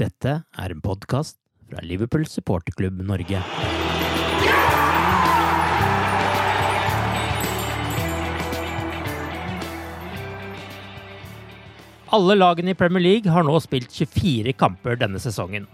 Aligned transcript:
Dette 0.00 0.32
er 0.56 0.72
en 0.72 0.78
podkast 0.80 1.34
fra 1.68 1.82
Liverpool 1.84 2.22
supporterklubb 2.24 3.02
Norge. 3.04 3.42
Alle 12.16 12.38
lagene 12.38 12.72
i 12.72 12.78
Premier 12.78 13.04
League 13.04 13.28
har 13.28 13.44
nå 13.44 13.60
spilt 13.60 13.92
24 13.92 14.56
kamper 14.56 14.96
denne 15.02 15.20
sesongen. 15.20 15.68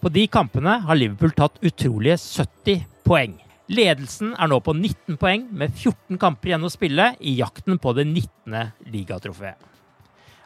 På 0.00 0.08
de 0.08 0.24
kampene 0.24 0.78
har 0.88 0.96
Liverpool 0.96 1.36
tatt 1.36 1.60
utrolige 1.60 2.16
70 2.16 2.88
poeng. 3.04 3.36
Ledelsen 3.68 4.32
er 4.40 4.48
nå 4.48 4.62
på 4.64 4.72
19 4.72 5.20
poeng, 5.20 5.50
med 5.52 5.76
14 5.76 6.16
kamper 6.22 6.54
igjen 6.54 6.64
å 6.64 6.72
spille 6.72 7.12
i 7.20 7.36
jakten 7.42 7.76
på 7.82 7.92
det 7.98 8.08
19. 8.08 8.70
ligatrofeet. 8.88 9.75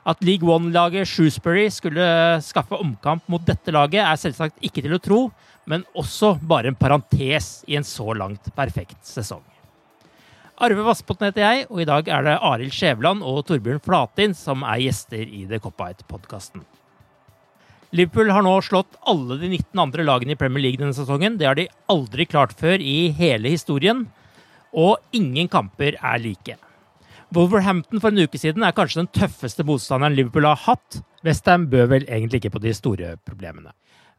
At 0.08 0.22
League 0.24 0.46
One-laget 0.46 1.08
Shrewsbury 1.08 1.66
skulle 1.72 2.40
skaffe 2.44 2.78
omkamp 2.80 3.26
mot 3.28 3.44
dette 3.44 3.72
laget, 3.74 4.00
er 4.00 4.20
selvsagt 4.20 4.62
ikke 4.64 4.84
til 4.84 4.96
å 4.96 5.02
tro, 5.02 5.20
men 5.68 5.84
også 5.98 6.38
bare 6.40 6.72
en 6.72 6.78
parentes 6.78 7.60
i 7.68 7.76
en 7.76 7.86
så 7.86 8.14
langt 8.16 8.48
perfekt 8.56 9.02
sesong. 9.06 9.44
Arve 10.60 10.84
Vassbotn 10.84 11.24
heter 11.24 11.44
jeg, 11.44 11.68
og 11.72 11.80
i 11.80 11.88
dag 11.88 12.08
er 12.12 12.26
det 12.26 12.36
Arild 12.44 12.74
Skjæveland 12.76 13.24
og 13.24 13.46
Torbjørn 13.48 13.80
Flatin 13.84 14.36
som 14.36 14.64
er 14.64 14.82
gjester 14.84 15.22
i 15.24 15.46
The 15.48 15.60
Cop-Out-podkasten. 15.62 16.64
Liverpool 17.96 18.28
har 18.30 18.44
nå 18.46 18.52
slått 18.62 18.98
alle 19.08 19.40
de 19.40 19.48
19 19.50 19.80
andre 19.82 20.04
lagene 20.06 20.36
i 20.36 20.38
Premier 20.38 20.62
League 20.62 20.78
denne 20.78 20.94
sesongen. 20.94 21.38
Det 21.40 21.48
har 21.48 21.56
de 21.58 21.66
aldri 21.90 22.26
klart 22.28 22.52
før 22.56 22.78
i 22.78 23.08
hele 23.16 23.50
historien, 23.50 24.04
og 24.70 25.00
ingen 25.16 25.48
kamper 25.50 25.96
er 25.96 26.20
like. 26.22 26.54
Wolverhampton 27.34 28.02
for 28.02 28.10
en 28.10 28.26
uke 28.26 28.38
siden 28.40 28.64
er 28.66 28.74
kanskje 28.74 29.04
den 29.04 29.12
tøffeste 29.14 29.62
motstanderen 29.66 30.16
Liverpool 30.16 30.48
har 30.48 30.58
hatt. 30.64 30.98
Westham 31.26 31.68
bør 31.70 31.86
vel 31.92 32.06
egentlig 32.08 32.40
ikke 32.40 32.56
på 32.56 32.62
de 32.64 32.72
store 32.74 33.14
problemene. 33.26 33.70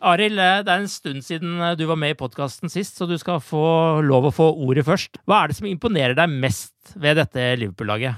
Arild, 0.01 0.39
eh, 0.39 0.61
det 0.65 0.71
er 0.71 0.81
en 0.81 0.89
stund 0.89 1.21
siden 1.25 1.59
eh, 1.61 1.75
du 1.77 1.83
var 1.89 1.99
med 1.99 2.15
i 2.15 2.17
podkasten 2.17 2.71
sist, 2.71 2.97
så 2.97 3.05
du 3.09 3.17
skal 3.21 3.41
få 3.43 4.01
lov 4.05 4.29
å 4.29 4.33
få 4.33 4.47
ordet 4.63 4.85
først. 4.87 5.19
Hva 5.29 5.41
er 5.41 5.51
det 5.51 5.59
som 5.59 5.67
imponerer 5.69 6.15
deg 6.17 6.31
mest 6.31 6.95
ved 6.95 7.19
dette 7.19 7.51
Liverpool-laget? 7.61 8.17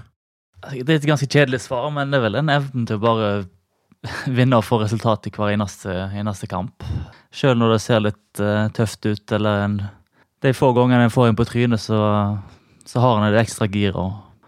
Det 0.77 0.87
er 0.87 1.01
et 1.01 1.09
ganske 1.09 1.27
kjedelig 1.27 1.65
svar, 1.65 1.89
men 1.91 2.13
det 2.13 2.21
er 2.21 2.27
vel 2.29 2.39
en 2.39 2.53
evne 2.53 2.85
til 2.87 3.01
å 3.01 3.03
bare 3.03 3.31
vinne 4.37 4.61
og 4.61 4.67
få 4.67 4.79
resultat 4.83 5.27
i 5.27 5.33
hver 5.33 5.55
eneste, 5.57 5.91
eneste 6.15 6.47
kamp. 6.51 6.85
Selv 7.35 7.59
når 7.59 7.75
det 7.75 7.81
ser 7.83 8.05
litt 8.05 8.39
uh, 8.39 8.69
tøft 8.77 9.03
ut, 9.09 9.25
eller 9.35 9.65
en, 9.65 9.79
de 10.45 10.53
få 10.55 10.71
gangene 10.77 11.09
en 11.09 11.13
får 11.13 11.31
en 11.31 11.39
på 11.39 11.47
trynet, 11.49 11.83
så, 11.83 11.99
så 12.87 13.03
har 13.03 13.19
en 13.19 13.27
et 13.27 13.41
ekstra 13.41 13.67
gir 13.67 13.97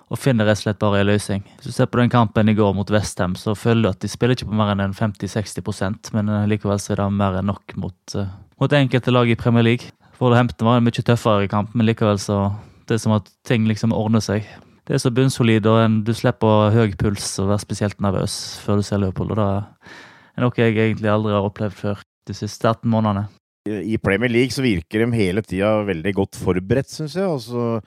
og, 0.10 0.20
finner 0.22 0.48
rett 0.48 0.60
og 0.60 0.64
slett 0.64 0.80
bare 0.82 1.02
en 1.02 1.10
løsning. 1.10 1.44
Hvis 1.58 1.72
du 1.72 1.76
ser 1.76 1.90
på 1.90 2.00
den 2.02 2.12
kampen 2.14 2.50
i 2.52 2.56
går 2.58 2.76
mot 2.78 2.92
Westham, 2.94 3.36
så 3.40 3.56
føler 3.58 3.88
du 3.88 3.90
at 3.92 4.02
de 4.04 4.12
spiller 4.12 4.38
ikke 4.38 4.50
på 4.50 4.58
mer 4.58 4.74
enn 4.74 4.94
50-60% 4.96 6.12
men 6.16 6.30
eh, 6.30 6.48
likevel 6.52 6.82
så 6.82 6.94
er 6.94 7.02
det 7.02 7.10
mer 7.16 7.40
enn 7.40 7.50
nok 7.50 7.76
mot, 7.82 7.98
uh, 8.16 8.30
mot 8.62 8.76
enkelte 8.78 9.14
lag 9.14 9.32
i 9.32 9.40
Premier 9.40 9.66
League. 9.66 9.92
Wolverhampton 10.20 10.68
var 10.68 10.80
en 10.80 10.86
mye 10.88 11.06
tøffere 11.06 11.50
kamp, 11.52 11.74
men 11.76 11.90
likevel 11.90 12.22
så 12.22 12.54
det 12.86 13.00
er 13.00 13.02
som 13.02 13.16
at 13.18 13.30
ting 13.48 13.66
liksom 13.68 13.96
ordner 13.96 14.22
seg. 14.22 14.46
Det 14.86 14.94
er 14.94 15.02
så 15.02 15.10
bunnsolid, 15.10 15.66
og 15.66 16.02
du 16.06 16.14
slipper 16.14 16.70
høy 16.76 16.94
puls 17.00 17.26
og 17.42 17.50
være 17.50 17.64
spesielt 17.64 18.04
nervøs 18.04 18.36
før 18.62 18.78
du 18.78 18.86
ser 18.86 19.02
Liverpool. 19.02 19.34
og 19.34 19.40
Det 19.40 20.38
er 20.38 20.46
noe 20.46 20.60
jeg 20.62 20.78
egentlig 20.78 21.10
aldri 21.10 21.34
har 21.34 21.48
opplevd 21.48 21.80
før 21.80 22.04
de 22.30 22.38
siste 22.38 22.70
18 22.70 22.90
månedene. 22.94 23.26
I 23.66 23.98
Premier 23.98 24.30
League 24.30 24.54
så 24.54 24.62
virker 24.62 25.02
de 25.02 25.18
hele 25.18 25.42
tida 25.42 25.80
veldig 25.88 26.12
godt 26.14 26.38
forberedt, 26.38 26.92
syns 26.92 27.16
jeg. 27.18 27.26
Altså, 27.26 27.80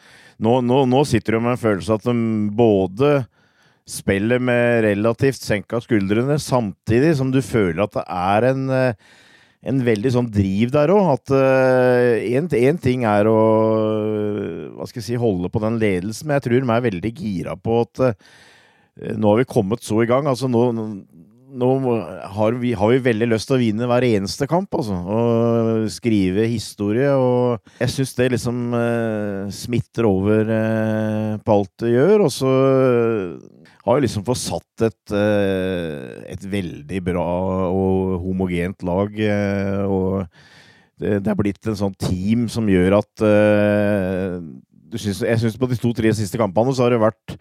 nå, 0.43 0.55
nå, 0.67 0.81
nå 0.91 1.03
sitter 1.07 1.37
de 1.37 1.43
med 1.45 1.55
en 1.55 1.61
følelse 1.61 1.95
at 1.95 2.09
de 2.09 2.15
både 2.59 3.13
spiller 3.89 4.43
med 4.43 4.83
relativt 4.89 5.39
senka 5.39 5.79
skuldrene, 5.81 6.35
samtidig 6.43 7.15
som 7.21 7.31
du 7.33 7.39
føler 7.47 7.85
at 7.85 7.95
det 7.95 8.05
er 8.11 8.49
en, 8.51 8.67
eh, 8.75 9.15
en 9.71 9.79
veldig 9.87 10.13
sånn 10.17 10.33
driv 10.35 10.75
der 10.75 10.91
òg. 10.93 11.13
At 11.15 11.33
én 12.27 12.83
ting 12.83 13.07
er 13.07 13.31
å 13.31 13.39
hva 14.75 14.91
skal 14.91 14.99
jeg 14.99 15.13
si, 15.13 15.23
holde 15.23 15.47
på 15.55 15.63
den 15.63 15.79
ledelsen, 15.79 16.27
men 16.27 16.41
jeg 16.41 16.49
tror 16.49 16.67
de 16.67 16.75
er 16.75 16.87
veldig 16.91 17.15
gira 17.23 17.55
på 17.55 17.79
at 17.87 18.05
eh, 18.11 19.15
nå 19.15 19.31
har 19.31 19.45
vi 19.45 19.53
kommet 19.55 19.87
så 19.87 20.03
i 20.03 20.11
gang. 20.11 20.27
altså 20.27 20.51
nå 20.51 20.73
nå 21.49 21.69
har 22.35 22.57
vi, 22.61 22.73
har 22.77 22.91
vi, 22.93 22.99
veldig 23.03 23.29
lyst 23.31 23.49
til 23.49 23.57
å 23.57 23.61
vinne 23.61 23.89
hver 23.89 24.05
eneste 24.05 24.49
kamp, 24.51 24.75
altså. 24.77 24.97
Og 24.99 25.87
skrive 25.93 26.45
historie. 26.51 27.11
Og 27.17 27.73
jeg 27.81 27.95
syns 27.95 28.15
det 28.19 28.31
liksom 28.35 28.75
eh, 28.77 29.49
smitter 29.55 30.09
over 30.09 30.53
eh, 30.53 31.33
på 31.41 31.57
alt 31.57 31.73
det 31.85 31.95
gjør. 31.95 32.27
Og 32.27 32.35
så 32.35 32.53
har 33.89 33.97
vi 33.97 34.05
liksom 34.05 34.27
fått 34.27 34.43
satt 34.43 34.87
et, 34.91 35.15
eh, 35.17 36.35
et 36.35 36.45
veldig 36.53 37.03
bra 37.07 37.29
og 37.73 38.19
homogent 38.27 38.85
lag. 38.85 39.15
Eh, 39.17 39.83
og 39.89 40.27
det, 41.01 41.19
det 41.25 41.33
er 41.33 41.39
blitt 41.39 41.71
en 41.71 41.79
sånn 41.79 41.97
team 41.97 42.49
som 42.53 42.69
gjør 42.69 42.99
at 42.99 43.25
eh, 43.25 44.37
synes, 44.99 45.23
Jeg 45.25 45.41
syns 45.41 45.59
på 45.61 45.69
de 45.71 45.79
to-tre 45.81 46.13
siste 46.17 46.41
kampene 46.41 46.75
så 46.75 46.87
har 46.87 46.95
det 46.97 47.03
vært 47.07 47.39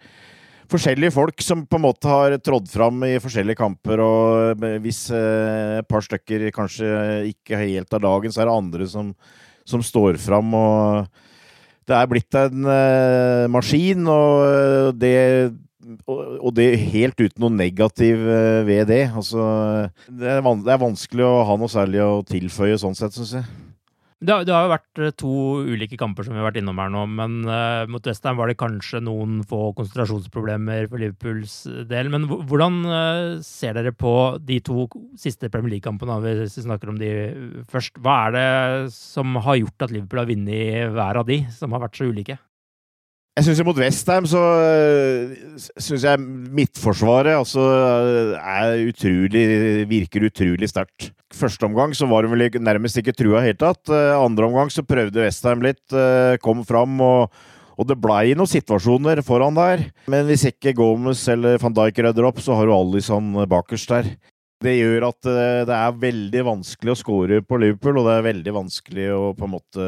forskjellige 0.68 1.14
folk 1.14 1.44
som 1.44 1.64
på 1.66 1.78
en 1.78 1.84
måte 1.86 2.10
har 2.10 2.36
trådd 2.44 2.68
fram 2.70 3.04
i 3.06 3.16
forskjellige 3.22 3.58
kamper, 3.60 4.02
og 4.04 4.66
hvis 4.84 5.06
eh, 5.14 5.78
et 5.80 5.88
par 5.88 6.04
stykker 6.04 6.48
kanskje 6.54 6.90
ikke 7.30 7.60
helt 7.62 7.94
av 7.96 8.04
dagen, 8.04 8.34
så 8.34 8.42
er 8.42 8.50
det 8.50 8.58
andre 8.58 8.88
som, 8.90 9.14
som 9.68 9.84
står 9.84 10.20
fram, 10.22 10.52
og 10.56 11.08
det 11.88 11.96
er 11.96 12.10
blitt 12.10 12.36
en 12.36 12.68
eh, 12.68 13.46
maskin, 13.52 14.04
og 14.12 14.98
det 15.00 15.16
og 15.98 16.50
det 16.52 16.66
helt 16.92 17.16
uten 17.16 17.40
noe 17.40 17.54
negativ 17.54 18.20
eh, 18.28 18.60
ved 18.68 18.90
det. 18.90 19.06
Altså, 19.16 19.40
det 20.12 20.34
er, 20.34 20.42
det 20.44 20.74
er 20.74 20.82
vanskelig 20.82 21.24
å 21.24 21.46
ha 21.48 21.56
noe 21.56 21.72
særlig 21.72 22.02
å 22.04 22.20
tilføye 22.28 22.76
sånn 22.80 22.98
sett, 22.98 23.16
syns 23.16 23.38
jeg. 23.38 23.67
Det 24.18 24.34
har, 24.34 24.42
det 24.42 24.50
har 24.50 24.64
jo 24.66 24.70
vært 24.72 25.00
eh, 25.00 25.12
to 25.14 25.32
ulike 25.70 25.98
kamper 25.98 26.26
som 26.26 26.34
vi 26.34 26.40
har 26.40 26.48
vært 26.48 26.58
innom 26.58 26.80
her 26.82 26.90
nå, 26.90 27.04
men 27.20 27.36
uh, 27.46 27.86
mot 27.86 28.02
Westham 28.02 28.40
var 28.40 28.50
det 28.50 28.56
kanskje 28.58 28.98
noen 29.06 29.44
få 29.46 29.68
konsentrasjonsproblemer 29.78 30.88
for 30.90 30.98
Liverpools 30.98 31.54
del. 31.86 32.10
Men 32.10 32.26
hvordan 32.26 32.80
uh, 32.82 33.38
ser 33.46 33.78
dere 33.78 33.94
på 33.94 34.12
de 34.42 34.58
to 34.66 34.88
siste 35.14 35.52
Premier 35.52 35.76
League-kampene, 35.76 36.18
hvis 36.24 36.58
vi 36.58 36.66
snakker 36.66 36.90
om 36.90 36.98
de 36.98 37.12
først? 37.70 38.02
Hva 38.02 38.18
er 38.26 38.34
det 38.34 38.48
som 38.96 39.38
har 39.46 39.60
gjort 39.60 39.86
at 39.86 39.94
Liverpool 39.94 40.24
har 40.24 40.30
vunnet 40.32 40.98
hver 40.98 41.22
av 41.22 41.30
de, 41.30 41.44
som 41.54 41.78
har 41.78 41.86
vært 41.86 42.02
så 42.02 42.10
ulike? 42.10 42.40
Jeg 43.38 43.46
syns 43.46 43.60
mot 43.62 43.78
Westham 43.78 44.24
så 44.26 44.40
syns 45.78 46.02
jeg 46.02 46.18
midtforsvaret 46.58 47.36
altså 47.38 47.62
er 48.34 48.80
utrolig 48.88 49.44
Virker 49.86 50.26
utrolig 50.26 50.66
sterkt. 50.66 51.12
Første 51.38 51.68
omgang 51.68 51.94
så 51.94 52.08
var 52.10 52.26
hun 52.26 52.34
vel 52.34 52.58
nærmest 52.58 52.98
ikke 52.98 53.14
trua 53.14 53.44
helt 53.44 53.60
tatt. 53.62 53.92
Andre 53.94 54.48
omgang 54.48 54.72
så 54.74 54.82
prøvde 54.82 55.22
Westham 55.22 55.62
litt, 55.62 55.84
kom 56.42 56.64
fram 56.66 56.98
og 57.04 57.38
og 57.78 57.86
det 57.86 57.94
blei 58.02 58.32
noen 58.34 58.50
situasjoner 58.50 59.20
foran 59.22 59.54
der. 59.54 59.84
Men 60.10 60.26
hvis 60.26 60.48
ikke 60.50 60.74
Gomez 60.74 61.20
eller 61.30 61.60
van 61.62 61.76
Dijk 61.76 62.00
rydder 62.02 62.26
opp, 62.26 62.40
så 62.42 62.56
har 62.58 62.66
du 62.66 62.74
Alison 62.74 63.36
bakerst 63.46 63.92
der. 63.92 64.08
Det 64.58 64.72
gjør 64.74 65.04
at 65.06 65.26
eh, 65.30 65.60
det 65.68 65.74
er 65.76 65.98
veldig 66.02 66.40
vanskelig 66.48 66.90
å 66.90 66.98
score 66.98 67.36
på 67.46 67.58
Liverpool, 67.62 68.00
og 68.00 68.08
det 68.08 68.14
er 68.16 68.24
veldig 68.26 68.54
vanskelig 68.56 69.04
å 69.14 69.20
på 69.38 69.46
en 69.46 69.52
måte 69.52 69.84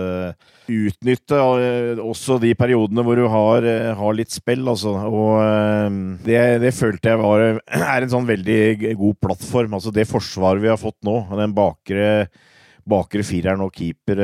utnytte 0.70 1.40
eh, 1.58 2.02
også 2.04 2.36
de 2.42 2.52
periodene 2.58 3.02
hvor 3.06 3.18
du 3.18 3.24
har, 3.32 3.66
eh, 3.66 3.90
har 3.98 4.14
litt 4.14 4.30
spill, 4.30 4.62
altså. 4.70 4.94
Og 5.10 6.22
det, 6.22 6.38
det, 6.62 6.70
følte 6.76 7.10
jeg 7.10 7.22
var, 7.22 7.44
er 7.66 8.06
en 8.06 8.14
sånn 8.14 8.30
veldig 8.30 8.94
god 9.00 9.18
plattform. 9.26 9.74
Altså 9.80 9.90
det 9.94 10.06
forsvaret 10.10 10.62
vi 10.62 10.70
har 10.70 10.78
fått 10.78 11.00
nå, 11.06 11.18
den 11.34 11.56
bakre, 11.56 12.06
bakre 12.86 13.26
fireren 13.26 13.66
og 13.66 13.74
keeper 13.74 14.22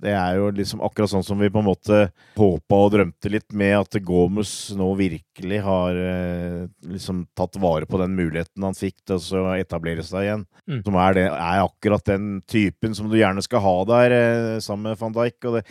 det 0.00 0.12
er 0.16 0.38
jo 0.38 0.48
liksom 0.54 0.80
akkurat 0.84 1.12
sånn 1.12 1.24
som 1.26 1.40
vi 1.40 1.50
på 1.52 1.60
en 1.60 1.68
måte 1.68 1.98
håpa 2.38 2.78
og 2.78 2.92
drømte 2.94 3.32
litt 3.32 3.52
med 3.56 3.76
at 3.82 3.98
Gomus 4.04 4.72
nå 4.76 4.88
virkelig 4.98 5.60
har 5.66 5.98
eh, 6.00 6.68
liksom 6.88 7.26
tatt 7.36 7.58
vare 7.60 7.88
på 7.88 8.00
den 8.00 8.16
muligheten 8.16 8.64
han 8.64 8.76
fikk 8.76 8.96
til 9.04 9.40
å 9.42 9.54
etablere 9.58 10.04
seg 10.06 10.26
igjen. 10.26 10.44
Mm. 10.64 10.82
Som 10.86 11.00
er, 11.02 11.18
det, 11.18 11.26
er, 11.28 11.64
akkurat 11.64 12.06
den 12.08 12.38
typen 12.48 12.96
som 12.96 13.10
du 13.10 13.18
gjerne 13.18 13.44
skal 13.44 13.64
ha 13.64 13.74
der 13.92 14.16
eh, 14.16 14.54
sammen 14.64 14.90
med 14.90 15.02
van 15.02 15.16
Dijk. 15.16 15.42
og 15.44 15.60
det 15.60 15.66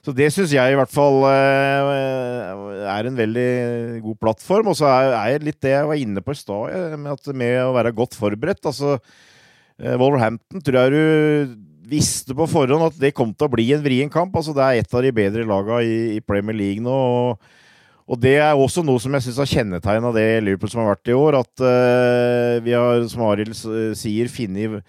så 0.00 0.14
det 0.16 0.30
syns 0.32 0.52
jeg 0.54 0.72
i 0.72 0.76
hvert 0.78 0.88
fall 0.88 1.26
eh, 1.28 2.86
er 2.88 3.04
en 3.04 3.18
veldig 3.18 3.50
god 4.00 4.16
plattform. 4.22 4.70
Og 4.72 4.78
så 4.78 4.88
er, 4.88 5.34
det 5.36 5.50
litt 5.50 5.58
det 5.60 5.74
jeg 5.74 5.90
var 5.90 6.00
inne 6.00 6.22
på 6.24 6.32
i 6.32 6.38
stad, 6.40 6.96
med, 6.96 7.26
med, 7.36 7.56
å 7.66 7.74
være 7.76 7.92
godt 7.98 8.16
forberedt. 8.16 8.64
Altså, 8.64 8.96
Wolverhampton 9.76 10.64
tror 10.64 10.78
jeg 10.80 10.94
du 10.94 11.68
visste 11.90 12.36
på 12.36 12.46
forhånd 12.50 12.86
at 12.86 13.00
det 13.00 13.14
kom 13.16 13.34
til 13.34 13.48
å 13.48 13.52
bli 13.52 13.66
en 13.74 13.82
vrien 13.84 14.12
kamp. 14.12 14.36
Altså, 14.36 14.54
det 14.56 14.66
er 14.66 14.82
et 14.82 14.94
av 14.94 15.02
de 15.04 15.14
bedre 15.14 15.46
lagene 15.48 15.82
i, 15.84 15.98
i 16.18 16.22
Premier 16.24 16.56
League 16.56 16.84
nå. 16.84 16.94
og 16.94 17.58
og 18.10 18.18
det 18.18 18.36
er 18.42 18.58
også 18.58 18.82
noe 18.82 18.98
som 18.98 19.14
jeg 19.14 19.28
syns 19.28 19.38
har 19.38 19.50
kjennetegna 19.52 20.10
det 20.16 20.26
Liverpool 20.42 20.72
som 20.72 20.82
har 20.82 20.96
vært 20.96 21.12
i 21.12 21.14
år. 21.14 21.38
At 21.44 21.62
uh, 21.62 22.58
vi 22.64 22.74
har, 22.74 23.04
som 23.10 23.22
Arild 23.28 23.54
sier, 23.54 24.30
funnet 24.32 24.80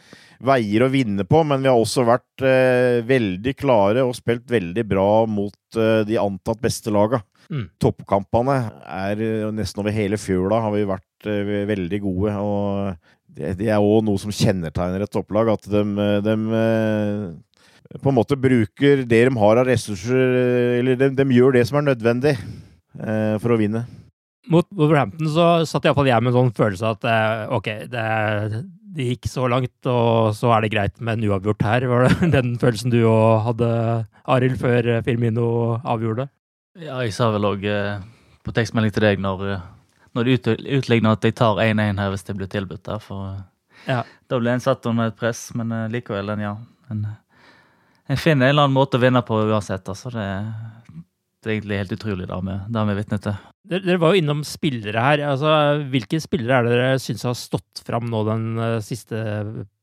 veier 0.42 0.82
å 0.82 0.90
vinne 0.90 1.22
på, 1.30 1.44
men 1.46 1.62
vi 1.62 1.70
har 1.70 1.78
også 1.78 2.06
vært 2.08 2.42
uh, 2.42 2.98
veldig 3.06 3.54
klare 3.60 4.06
og 4.08 4.16
spilt 4.18 4.50
veldig 4.50 4.86
bra 4.90 5.28
mot 5.30 5.78
uh, 5.78 6.02
de 6.08 6.18
antatt 6.18 6.64
beste 6.64 6.94
laga. 6.94 7.22
Mm. 7.52 7.68
Toppkampene 7.84 8.58
er 8.90 9.22
nesten 9.54 9.84
over 9.84 9.94
hele 9.94 10.18
fjøla 10.18 10.64
har 10.64 10.74
vi 10.74 10.86
vært 10.90 11.32
veldig 11.70 12.00
gode. 12.02 12.36
og 12.42 13.10
det, 13.38 13.56
det 13.62 13.70
er 13.72 13.80
òg 13.80 14.04
noe 14.06 14.20
som 14.22 14.34
kjennetegner 14.34 15.06
et 15.06 15.14
topplag, 15.14 15.54
at 15.54 15.70
de, 15.72 15.84
de, 16.26 16.36
eh, 16.58 17.96
på 18.02 18.12
en 18.12 18.18
måte 18.18 18.40
bruker 18.40 19.06
det 19.08 19.24
de 19.28 19.40
har 19.44 19.62
av 19.62 19.68
ressurser, 19.68 20.36
eller 20.80 21.00
de, 21.00 21.12
de 21.18 21.28
gjør 21.38 21.58
det 21.58 21.66
som 21.70 21.80
er 21.80 21.90
nødvendig 21.92 22.36
eh, 22.36 23.36
for 23.42 23.56
å 23.56 23.60
vinne. 23.62 23.86
Mot 24.52 24.66
Wolverhampton 24.76 25.30
så 25.32 25.48
satt 25.70 25.86
iallfall 25.86 26.10
jeg 26.10 26.24
med 26.24 26.32
en 26.32 26.40
sånn 26.40 26.56
følelse 26.58 26.94
at 26.96 27.08
eh, 27.08 27.44
ok, 27.56 27.70
det, 27.92 28.06
det, 28.96 29.10
gikk 29.14 29.30
så 29.32 29.48
langt, 29.52 29.76
og 29.88 30.34
så 30.36 30.52
er 30.56 30.66
det 30.66 30.74
greit 30.74 30.98
med 31.00 31.20
en 31.20 31.32
uavgjort 31.32 31.68
her. 31.68 31.88
Var 31.92 32.08
det 32.08 32.32
den 32.38 32.56
følelsen 32.62 32.94
du 32.94 33.04
òg 33.06 33.46
hadde, 33.52 33.74
Arild, 34.32 34.58
før 34.62 34.98
Firmino 35.06 35.52
avgjorde? 35.82 36.28
Ja, 36.80 37.02
jeg 37.04 37.14
sa 37.16 37.30
vel 37.34 37.48
òg 37.48 37.68
eh, 37.68 38.02
på 38.42 38.56
tekstmelding 38.56 38.96
til 38.96 39.08
deg 39.08 39.24
når 39.24 39.46
når 40.18 40.28
de 40.28 40.56
utligner 40.78 41.16
at 41.16 41.24
de 41.24 41.32
tar 41.36 41.62
1-1 41.64 42.02
her 42.02 42.12
hvis 42.14 42.26
det 42.28 42.36
blir 42.38 42.52
tilbudt 42.52 42.84
der. 42.88 43.00
For 43.04 43.40
ja. 43.88 44.02
da 44.28 44.40
blir 44.40 44.54
en 44.56 44.64
satt 44.64 44.86
under 44.90 45.12
et 45.12 45.20
press, 45.20 45.50
men 45.58 45.72
uh, 45.74 45.88
likevel, 45.92 46.34
en, 46.34 46.44
ja. 46.44 46.56
En, 46.92 47.06
en 48.12 48.20
finner 48.20 48.50
en 48.50 48.56
eller 48.56 48.68
annen 48.68 48.78
måte 48.78 49.00
å 49.00 49.04
vinne 49.04 49.24
på 49.26 49.40
uansett. 49.48 49.88
altså 49.88 50.12
det, 50.14 50.28
det 51.42 51.50
er 51.50 51.56
egentlig 51.56 51.80
helt 51.80 51.96
utrolig, 51.96 52.28
det 52.28 52.84
vi 52.86 52.94
er 52.94 53.00
vitne 53.00 53.22
til. 53.24 53.40
Dere, 53.72 53.86
dere 53.86 54.02
var 54.02 54.14
jo 54.14 54.22
innom 54.22 54.42
spillere 54.46 55.02
her. 55.06 55.24
altså 55.32 55.52
Hvilke 55.94 56.20
spillere 56.22 56.58
er 56.58 56.66
det 56.66 56.74
dere 56.76 57.02
syns 57.02 57.28
har 57.30 57.36
stått 57.38 57.84
fram 57.86 58.10
nå 58.12 58.24
den 58.28 58.48
uh, 58.60 58.78
siste 58.84 59.22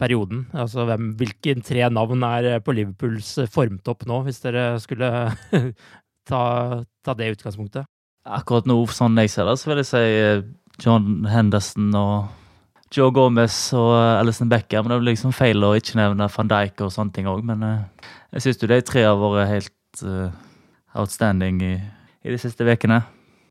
perioden? 0.00 0.46
altså 0.52 0.86
hvem, 0.88 1.12
Hvilke 1.18 1.56
tre 1.64 1.88
navn 1.94 2.26
er 2.26 2.58
på 2.64 2.74
Liverpools 2.76 3.36
formtopp 3.54 4.04
nå, 4.10 4.24
hvis 4.26 4.42
dere 4.44 4.72
skulle 4.82 5.12
ta, 6.30 6.42
ta 6.84 7.16
det 7.16 7.32
utgangspunktet? 7.38 7.88
Akkurat 8.26 8.66
nå, 8.68 8.80
sånn 8.92 9.18
jeg 9.22 9.30
ser 9.32 9.48
det, 9.48 9.56
så 9.60 9.70
vil 9.70 9.80
jeg 9.82 9.88
si 9.88 10.02
eh, 10.02 10.42
John 10.82 11.26
Henderson 11.28 11.92
og 11.96 12.28
Joe 12.94 13.12
Gomez 13.12 13.56
og 13.76 13.92
eh, 13.96 14.20
Alison 14.20 14.48
Becker. 14.50 14.82
Men 14.82 14.94
det 14.94 14.98
er 14.98 15.10
liksom 15.10 15.34
feil 15.36 15.64
å 15.64 15.74
ikke 15.78 15.98
nevne 16.00 16.30
van 16.32 16.50
Dijk 16.52 16.86
og 16.86 16.94
sånne 16.94 17.14
ting 17.14 17.28
òg. 17.30 17.44
Men 17.46 17.64
uh, 17.64 18.08
jeg 18.36 18.46
syns 18.46 18.62
de 18.62 18.80
tre 18.86 19.04
har 19.04 19.20
vært 19.20 19.52
helt 19.52 20.02
uh, 20.04 20.32
outstanding 20.98 21.62
i, 21.64 21.76
i, 21.78 22.32
de 22.32 22.40
siste 22.40 22.66
ukene. 22.68 23.02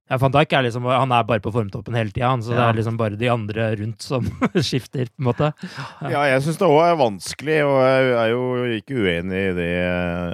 Ja, 0.07 0.15
Van 0.21 0.31
Dijk 0.31 0.53
er 0.55 0.63
liksom, 0.63 0.85
han 0.87 1.11
er 1.11 1.25
bare 1.27 1.43
på 1.43 1.51
formtoppen 1.51 1.97
hele 1.97 2.13
tida, 2.15 2.29
så 2.39 2.53
ja. 2.53 2.61
det 2.61 2.65
er 2.65 2.77
liksom 2.77 2.99
bare 2.99 3.19
de 3.19 3.27
andre 3.27 3.65
rundt 3.81 4.05
som 4.05 4.29
skifter. 4.69 5.09
på 5.11 5.19
en 5.19 5.27
måte. 5.27 5.51
Ja, 5.75 6.13
ja 6.13 6.21
jeg 6.31 6.45
syns 6.45 6.61
det 6.61 6.69
òg 6.69 6.79
er 6.85 7.01
vanskelig, 7.01 7.57
og 7.67 7.75
jeg 7.83 8.15
er 8.21 8.31
jo 8.31 8.45
ikke 8.77 9.01
uenig 9.03 9.43
i 9.49 9.53
det 9.59 9.69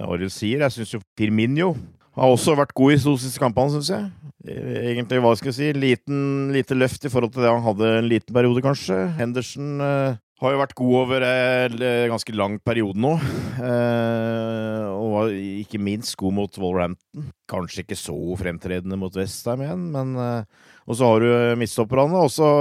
Arild 0.05 0.35
sier. 0.35 0.61
Jeg 0.67 0.77
syns 0.77 0.93
jo 0.93 1.01
Firminio 1.17 1.73
har 2.13 2.29
også 2.29 2.53
vært 2.57 2.75
god 2.77 2.93
i 2.93 2.99
de 3.01 3.15
siste 3.21 3.41
kampene, 3.41 3.73
syns 3.73 3.89
jeg. 3.89 4.09
Egentlig, 4.43 5.21
hva 5.23 5.31
skal 5.39 5.49
jeg 5.49 5.57
si, 5.57 5.69
liten, 5.77 6.51
lite 6.53 6.75
løft 6.77 7.07
i 7.07 7.11
forhold 7.11 7.33
til 7.33 7.45
det 7.45 7.53
han 7.53 7.63
hadde 7.65 7.89
en 7.97 8.09
liten 8.11 8.35
periode, 8.35 8.61
kanskje. 8.65 8.97
Henderson 9.17 9.81
uh, 9.81 10.19
har 10.43 10.53
jo 10.53 10.59
vært 10.59 10.75
god 10.77 10.97
over 10.99 11.25
en 11.25 11.77
ganske 12.11 12.35
lang 12.37 12.59
periode 12.61 13.01
nå. 13.01 13.15
Uh, 13.57 14.91
og 14.93 15.07
var 15.15 15.33
ikke 15.33 15.81
minst 15.81 16.17
god 16.19 16.37
mot 16.37 16.61
Wolverhampton. 16.61 17.31
Kanskje 17.49 17.85
ikke 17.85 17.97
så 17.97 18.17
fremtredende 18.39 18.99
mot 18.99 19.17
Westham 19.17 19.65
igjen, 19.65 19.89
men 19.95 20.13
uh, 20.19 20.69
Og 20.85 20.99
så 20.99 21.09
har 21.09 21.23
du 21.23 21.57
midtstopperne. 21.63 22.21
Og 22.21 22.29
så 22.35 22.51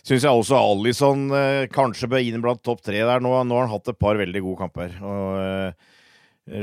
syns 0.00 0.24
jeg 0.24 0.32
også 0.32 0.56
Alison 0.56 1.28
kanskje 1.74 2.08
bør 2.08 2.24
inn 2.24 2.40
blant 2.40 2.64
topp 2.64 2.80
tre 2.86 3.02
der. 3.02 3.20
Nå, 3.20 3.34
nå 3.44 3.58
har 3.58 3.66
han 3.66 3.74
hatt 3.74 3.92
et 3.92 4.00
par 4.00 4.16
veldig 4.16 4.44
gode 4.46 4.62
kamper. 4.62 4.94
Og 5.02 5.88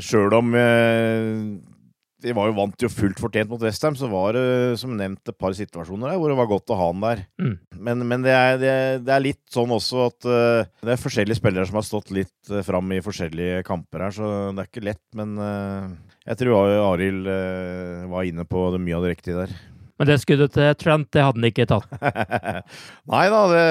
sjøl 0.03 0.33
om 0.37 0.53
de 2.25 2.33
var 2.35 2.49
jo 2.49 2.55
vant 2.57 2.75
til 2.79 2.91
fullt 2.91 3.19
fortjent 3.21 3.51
mot 3.51 3.61
Westham, 3.61 3.95
så 3.97 4.07
var 4.09 4.35
det 4.37 4.45
som 4.81 4.95
nevnt 4.97 5.29
et 5.29 5.37
par 5.37 5.53
situasjoner 5.57 6.09
der 6.09 6.19
hvor 6.21 6.31
det 6.31 6.37
var 6.39 6.49
godt 6.49 6.73
å 6.73 6.79
ha 6.79 6.87
han 6.89 7.03
der. 7.03 7.21
Mm. 7.41 7.53
Men, 7.75 8.05
men 8.09 8.25
det, 8.25 8.33
er, 8.33 8.57
det, 8.61 8.73
det, 9.05 9.13
er, 9.13 9.25
litt 9.25 9.43
sånn 9.53 9.73
også 9.75 10.07
at 10.07 10.27
uh, 10.29 10.71
det 10.81 10.95
er 10.95 11.01
forskjellige 11.01 11.39
spillere 11.41 11.67
som 11.69 11.79
har 11.79 11.87
stått 11.87 12.13
litt 12.15 12.53
uh, 12.53 12.63
fram 12.65 12.95
i 12.95 13.03
forskjellige 13.05 13.61
kamper 13.67 14.07
her, 14.07 14.15
så 14.15 14.31
det 14.55 14.63
er 14.63 14.71
ikke 14.71 14.87
lett. 14.87 15.03
Men 15.17 15.37
uh, 15.37 15.93
jeg 16.25 16.41
tror 16.41 16.73
Arild 16.87 17.29
uh, 17.29 18.09
var 18.15 18.31
inne 18.31 18.47
på 18.49 18.69
det 18.73 18.81
mye 18.81 18.97
av 18.97 19.05
det 19.05 19.15
riktige 19.15 19.45
der. 19.45 19.57
Men 19.95 20.09
det 20.09 20.17
skuddet 20.19 20.51
til 20.55 20.73
Trent, 20.81 21.07
det 21.15 21.23
hadde 21.23 21.39
han 21.39 21.47
ikke 21.47 21.67
tatt? 21.69 21.91
Nei 23.13 23.25
da, 23.31 23.41
det, 23.51 23.65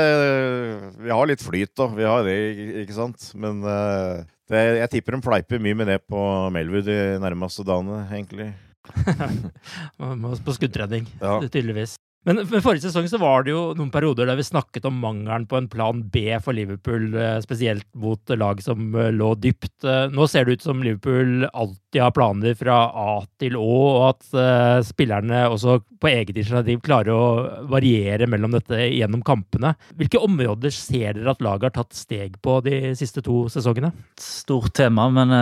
vi 1.05 1.13
har 1.13 1.29
litt 1.29 1.45
flyt, 1.45 1.75
da. 1.77 1.89
Vi 1.93 2.07
har 2.09 2.25
det, 2.25 2.37
ikke 2.85 2.97
sant. 2.97 3.27
Men 3.37 3.61
det, 3.65 4.63
jeg 4.81 4.93
tipper 4.95 5.19
de 5.19 5.25
fleiper 5.25 5.61
mye 5.61 5.77
med 5.83 5.93
det 5.93 5.99
på 6.09 6.23
Melwood 6.55 6.89
de 6.89 6.99
nærmeste 7.21 7.67
dagene, 7.69 8.07
egentlig. 8.09 8.53
på 10.47 10.57
skuddredning, 10.57 11.09
ja. 11.21 11.39
tydeligvis. 11.45 11.97
Men, 12.25 12.41
men 12.49 12.63
forrige 12.65 12.87
sesong 12.87 13.05
så 13.11 13.19
var 13.21 13.45
det 13.45 13.53
jo 13.53 13.63
noen 13.77 13.91
perioder 13.93 14.29
der 14.29 14.39
vi 14.39 14.47
snakket 14.47 14.87
om 14.89 14.97
mangelen 15.03 15.45
på 15.49 15.59
en 15.59 15.69
plan 15.69 16.01
B 16.09 16.23
for 16.41 16.57
Liverpool, 16.57 17.11
eh, 17.21 17.37
spesielt 17.45 17.85
mot 18.01 18.33
lag 18.41 18.63
som 18.65 18.95
eh, 18.97 19.11
lå 19.13 19.35
dypt. 19.37 19.85
Eh, 19.85 20.07
nå 20.09 20.25
ser 20.31 20.47
det 20.49 20.57
ut 20.57 20.65
som 20.65 20.81
Liverpool 20.81 21.45
alltid 21.53 22.01
har 22.01 22.15
planer 22.17 22.57
fra 22.57 22.79
A 22.89 23.11
til 23.41 23.59
Å, 23.61 23.75
og 23.85 24.07
at 24.09 24.85
spillerne 24.89 25.45
også 25.47 25.77
på 26.03 26.09
eget 26.11 26.33
initiativ 26.35 26.81
klarer 26.85 27.13
å 27.15 27.67
variere 27.71 28.27
mellom 28.31 28.57
dette 28.57 28.81
gjennom 28.89 29.23
kampene. 29.25 29.75
Hvilke 29.95 30.23
områder 30.25 30.75
ser 30.75 31.19
dere 31.19 31.37
at 31.37 31.45
laget 31.45 31.69
har 31.69 31.85
tatt 31.85 31.95
steg 31.95 32.41
på 32.43 32.57
de 32.65 32.97
siste 32.99 33.23
to 33.25 33.45
sesongene? 33.53 33.93
Stort 34.21 34.73
tema, 34.81 35.07
men 35.13 35.37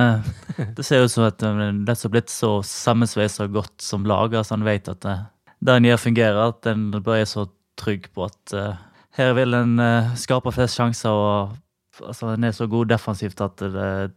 det 0.77 0.85
ser 0.85 1.07
ut 1.07 1.15
som 1.15 1.31
at 1.31 1.41
det 1.41 1.97
har 1.97 2.13
blitt 2.13 2.33
så 2.33 2.59
sammensveisa 2.67 3.49
godt 3.49 3.79
som 3.81 4.05
lag. 4.05 4.35
altså 4.35 4.59
Han 4.59 4.69
vet 4.69 4.93
at 4.93 5.09
der 5.63 5.79
en 5.79 5.87
gjør 5.87 6.01
fungerer, 6.03 6.41
at 6.51 6.67
en 6.71 6.89
bare 6.99 7.23
er 7.23 7.29
så 7.31 7.47
trygg 7.79 8.09
på 8.15 8.27
at 8.27 8.55
uh, 8.57 8.81
her 9.19 9.35
vil 9.39 9.55
en 9.57 9.77
uh, 9.81 10.13
skape 10.19 10.53
flest 10.55 10.79
sjanser. 10.79 11.11
og 11.11 12.07
altså, 12.09 12.33
En 12.35 12.45
er 12.45 12.55
så 12.57 12.67
god 12.71 12.91
defensivt 12.91 13.41
at 13.45 13.63
det, 13.63 14.13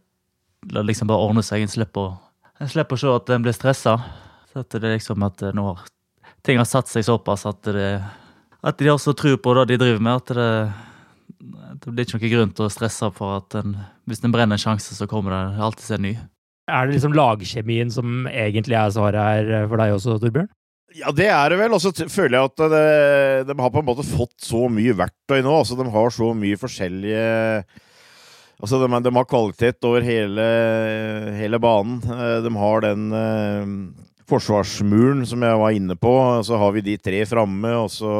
det 0.66 0.86
liksom 0.86 1.10
bare 1.10 1.22
ordner 1.22 1.46
seg. 1.46 1.62
En 1.62 1.72
slipper, 1.72 2.16
en 2.60 2.72
slipper 2.72 2.98
å 2.98 3.02
se 3.02 3.14
at 3.14 3.34
en 3.36 3.46
blir 3.46 3.56
stressa. 3.56 3.98
Så 4.50 4.64
at 4.64 4.74
det 4.74 4.82
er 4.84 4.98
liksom 4.98 5.22
at 5.26 5.46
uh, 5.46 5.54
nå 5.54 5.70
har 5.70 5.86
ting 6.46 6.60
har 6.60 6.68
satt 6.68 6.86
seg 6.86 7.02
såpass 7.02 7.42
at, 7.48 7.66
det, 7.74 7.96
at 8.62 8.78
de 8.78 8.92
også 8.92 9.16
tror 9.18 9.40
på 9.42 9.54
det 9.58 9.64
de 9.72 9.80
driver 9.82 10.04
med. 10.06 10.22
at 10.22 10.30
det, 10.38 10.50
det 11.82 11.90
blir 11.92 12.06
ikke 12.06 12.20
noen 12.20 12.34
grunn 12.36 12.54
til 12.54 12.68
å 12.68 12.72
stresse 12.72 13.10
for 13.16 13.40
at 13.40 13.56
en, 13.58 13.74
hvis 14.06 14.22
en 14.22 14.34
brenner 14.34 14.54
en 14.58 14.62
sjanse, 14.62 14.94
så 14.94 15.08
kommer 15.10 15.34
det 15.34 15.64
alltid 15.66 15.96
en 15.96 16.06
ny. 16.06 16.14
Er 16.70 16.86
det 16.86 16.96
liksom 16.96 17.14
lagkjemien 17.14 17.90
som 17.94 18.26
egentlig 18.30 18.78
er 18.78 18.94
svaret 18.94 19.22
her 19.22 19.68
for 19.70 19.82
deg 19.82 19.94
også, 19.94 20.16
Torbjørn? 20.22 20.50
Ja, 20.96 21.12
det 21.12 21.26
er 21.28 21.52
det 21.52 21.58
vel. 21.60 21.74
Og 21.76 21.82
så 21.82 21.92
føler 21.92 22.38
jeg 22.38 22.52
at 22.52 22.62
det, 22.72 22.86
de 23.50 23.56
har 23.60 23.72
på 23.72 23.82
en 23.82 23.88
måte 23.88 24.06
fått 24.06 24.36
så 24.46 24.66
mye 24.72 24.96
verktøy 24.96 25.42
nå. 25.44 25.58
Altså, 25.60 25.76
de 25.78 25.88
har 25.92 26.14
så 26.14 26.30
mye 26.36 26.60
forskjellige 26.60 27.26
Altså, 28.56 28.78
de, 28.80 28.88
de 29.04 29.12
har 29.12 29.28
kvalitet 29.28 29.84
over 29.84 30.04
hele, 30.04 30.44
hele, 31.36 31.58
banen. 31.60 31.98
Eh, 32.00 32.38
de 32.40 32.52
har 32.56 32.84
den 32.86 33.10
eh, 33.12 33.72
forsvarsmuren 34.30 35.26
som 35.28 35.44
jeg 35.44 35.58
var 35.60 35.76
inne 35.76 35.96
på. 36.00 36.12
Så 36.46 36.56
har 36.60 36.72
vi 36.72 36.84
de 36.86 36.96
tre 36.96 37.20
framme, 37.28 37.74
og 37.76 37.90
så 37.92 38.14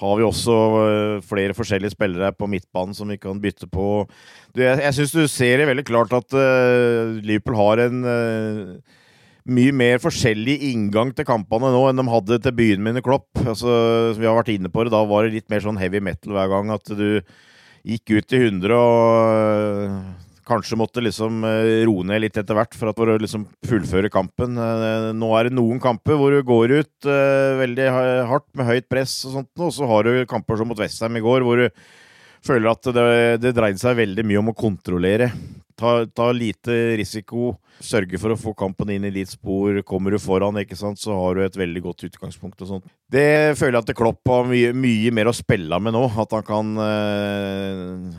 har 0.00 0.14
vi 0.16 0.24
også 0.24 0.56
eh, 0.86 1.26
flere 1.26 1.56
forskjellige 1.58 1.92
spillere 1.98 2.32
på 2.32 2.48
midtbanen 2.48 2.96
som 2.96 3.12
vi 3.12 3.18
kan 3.20 3.42
bytte 3.42 3.68
på. 3.68 4.06
Jeg 4.56 4.80
jeg 4.86 4.96
syns 4.96 5.12
du 5.12 5.26
ser 5.28 5.60
det 5.60 5.68
veldig 5.68 5.84
klart 5.86 6.16
at 6.16 6.32
Liverpool 7.20 7.58
har 7.60 7.84
en 7.84 8.00
mye 9.48 9.72
mer 9.72 10.00
forskjellig 10.02 10.58
inngang 10.70 11.14
til 11.16 11.26
kampene 11.28 11.70
nå 11.72 11.80
enn 11.88 12.00
de 12.00 12.04
hadde 12.12 12.38
til 12.44 12.56
byen 12.56 12.82
min 12.84 13.00
i 13.00 13.04
Klopp. 13.04 13.28
Altså, 13.40 13.72
vi 14.18 14.28
har 14.28 14.36
vært 14.36 14.52
inne 14.52 14.70
på 14.72 14.84
det, 14.84 14.92
Da 14.92 15.02
var 15.08 15.24
det 15.24 15.38
litt 15.38 15.48
mer 15.52 15.64
sånn 15.64 15.80
heavy 15.80 16.02
metal 16.04 16.36
hver 16.36 16.50
gang. 16.52 16.72
At 16.74 16.92
du 16.92 17.22
gikk 17.88 18.12
ut 18.18 18.34
i 18.34 18.40
100 18.42 18.74
og 18.74 19.28
øh, 19.32 19.94
kanskje 20.48 20.78
måtte 20.80 21.04
liksom 21.04 21.44
øh, 21.46 21.84
roe 21.88 22.04
ned 22.08 22.24
litt 22.24 22.36
etter 22.40 22.56
hvert 22.58 22.76
for, 22.76 22.92
å 22.92 23.16
liksom 23.20 23.46
fullføre 23.68 24.10
kampen. 24.12 24.58
Øh, 24.58 25.10
nå 25.16 25.30
er 25.38 25.48
det 25.48 25.56
noen 25.56 25.80
kamper 25.80 26.18
hvor 26.20 26.34
du 26.34 26.42
går 26.44 26.76
ut 26.82 27.08
veldig 27.62 27.88
hardt 28.28 28.48
med 28.58 28.68
høyt 28.68 28.88
press 28.90 29.22
og 29.28 29.38
sånt, 29.38 29.52
og 29.56 29.72
så 29.74 29.88
har 29.88 30.08
du 30.08 30.28
kamper 30.28 30.60
som 30.60 30.68
mot 30.68 30.80
Vestheim 30.80 31.16
i 31.16 31.24
går, 31.24 31.46
hvor 31.46 31.64
du 31.64 31.68
føler 32.44 32.70
at 32.70 32.92
det, 32.94 33.08
det 33.42 33.56
dreide 33.56 33.80
seg 33.80 33.96
veldig 33.98 34.26
mye 34.28 34.42
om 34.42 34.52
å 34.52 34.58
kontrollere. 34.58 35.32
Ta, 35.78 36.30
lite 36.34 36.74
risiko, 36.98 37.52
sørge 37.84 38.18
for 38.18 38.34
å 38.34 38.38
få 38.38 38.54
kampen 38.58 38.90
inn 38.90 39.06
i 39.06 39.12
ditt 39.14 39.30
spor. 39.30 39.76
Kommer 39.86 40.14
du 40.14 40.18
foran, 40.18 40.58
ikke 40.58 40.78
sant, 40.78 40.98
så 40.98 41.14
har 41.14 41.38
du 41.38 41.44
et 41.44 41.58
veldig 41.60 41.84
godt 41.84 42.08
utgangspunkt. 42.08 42.58
og 42.62 42.72
sånt. 42.72 42.88
Det 43.06 43.54
føler 43.58 43.78
jeg 43.78 43.86
at 43.86 43.98
Klopp 43.98 44.32
har 44.32 44.50
mye, 44.50 44.72
mye 44.74 45.14
mer 45.14 45.30
å 45.30 45.36
spille 45.36 45.78
med 45.78 45.94
nå. 45.94 46.02
At 46.18 46.34
han 46.34 46.46
kan 46.48 46.74
eh, 46.82 48.18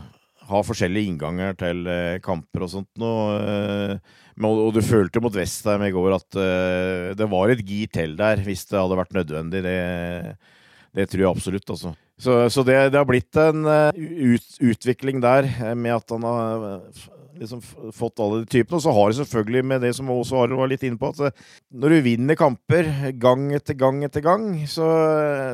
ha 0.49 0.63
forskjellige 0.65 1.11
innganger 1.11 1.59
til 1.59 1.83
eh, 1.91 2.21
kamper 2.23 2.65
og 2.65 2.73
sånt. 2.77 2.89
Nå, 3.01 3.13
eh, 3.43 4.19
og 4.47 4.71
du 4.75 4.79
følte 4.85 5.19
mot 5.19 5.35
Vestheim 5.35 5.83
i 5.83 5.91
går 5.91 6.15
at 6.15 6.39
eh, 6.39 7.09
det 7.19 7.27
var 7.27 7.51
et 7.51 7.65
gir 7.65 7.91
til 7.91 8.15
der, 8.19 8.39
hvis 8.45 8.69
det 8.71 8.79
hadde 8.79 9.03
vært 9.03 9.17
nødvendig. 9.19 9.65
Det, 9.67 9.79
det 10.95 11.11
tror 11.11 11.25
jeg 11.25 11.33
absolutt, 11.33 11.75
altså. 11.75 11.93
Så, 12.19 12.49
så 12.51 12.63
det, 12.67 12.75
det, 12.91 12.99
har 12.99 13.07
blitt 13.07 13.37
en 13.39 13.63
uh, 13.63 13.95
ut, 13.95 14.57
utvikling 14.59 15.21
der 15.23 15.47
eh, 15.47 15.75
med 15.75 15.95
at 15.95 16.11
han 16.11 16.25
har 16.27 16.65
liksom 17.39 17.61
fått 17.95 18.21
alle 18.21 18.41
de 18.43 18.49
typene. 18.51 18.77
Og 18.77 18.83
så 18.83 18.93
har 18.95 19.09
det 19.09 19.19
selvfølgelig 19.21 19.63
med 19.71 19.85
det 19.85 19.93
som 19.97 20.11
også 20.13 20.43
Arild 20.43 20.59
var 20.59 20.71
litt 20.71 20.83
inne 20.87 20.99
på, 20.99 21.11
at 21.13 21.31
uh, 21.31 21.55
når 21.81 21.95
du 21.95 22.01
vinner 22.09 22.39
kamper 22.39 22.91
gang 23.21 23.49
etter 23.55 23.77
gang 23.79 24.03
etter 24.07 24.25
gang, 24.25 24.51
så, 24.69 24.89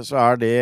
så 0.05 0.19
er 0.23 0.41
det, 0.41 0.55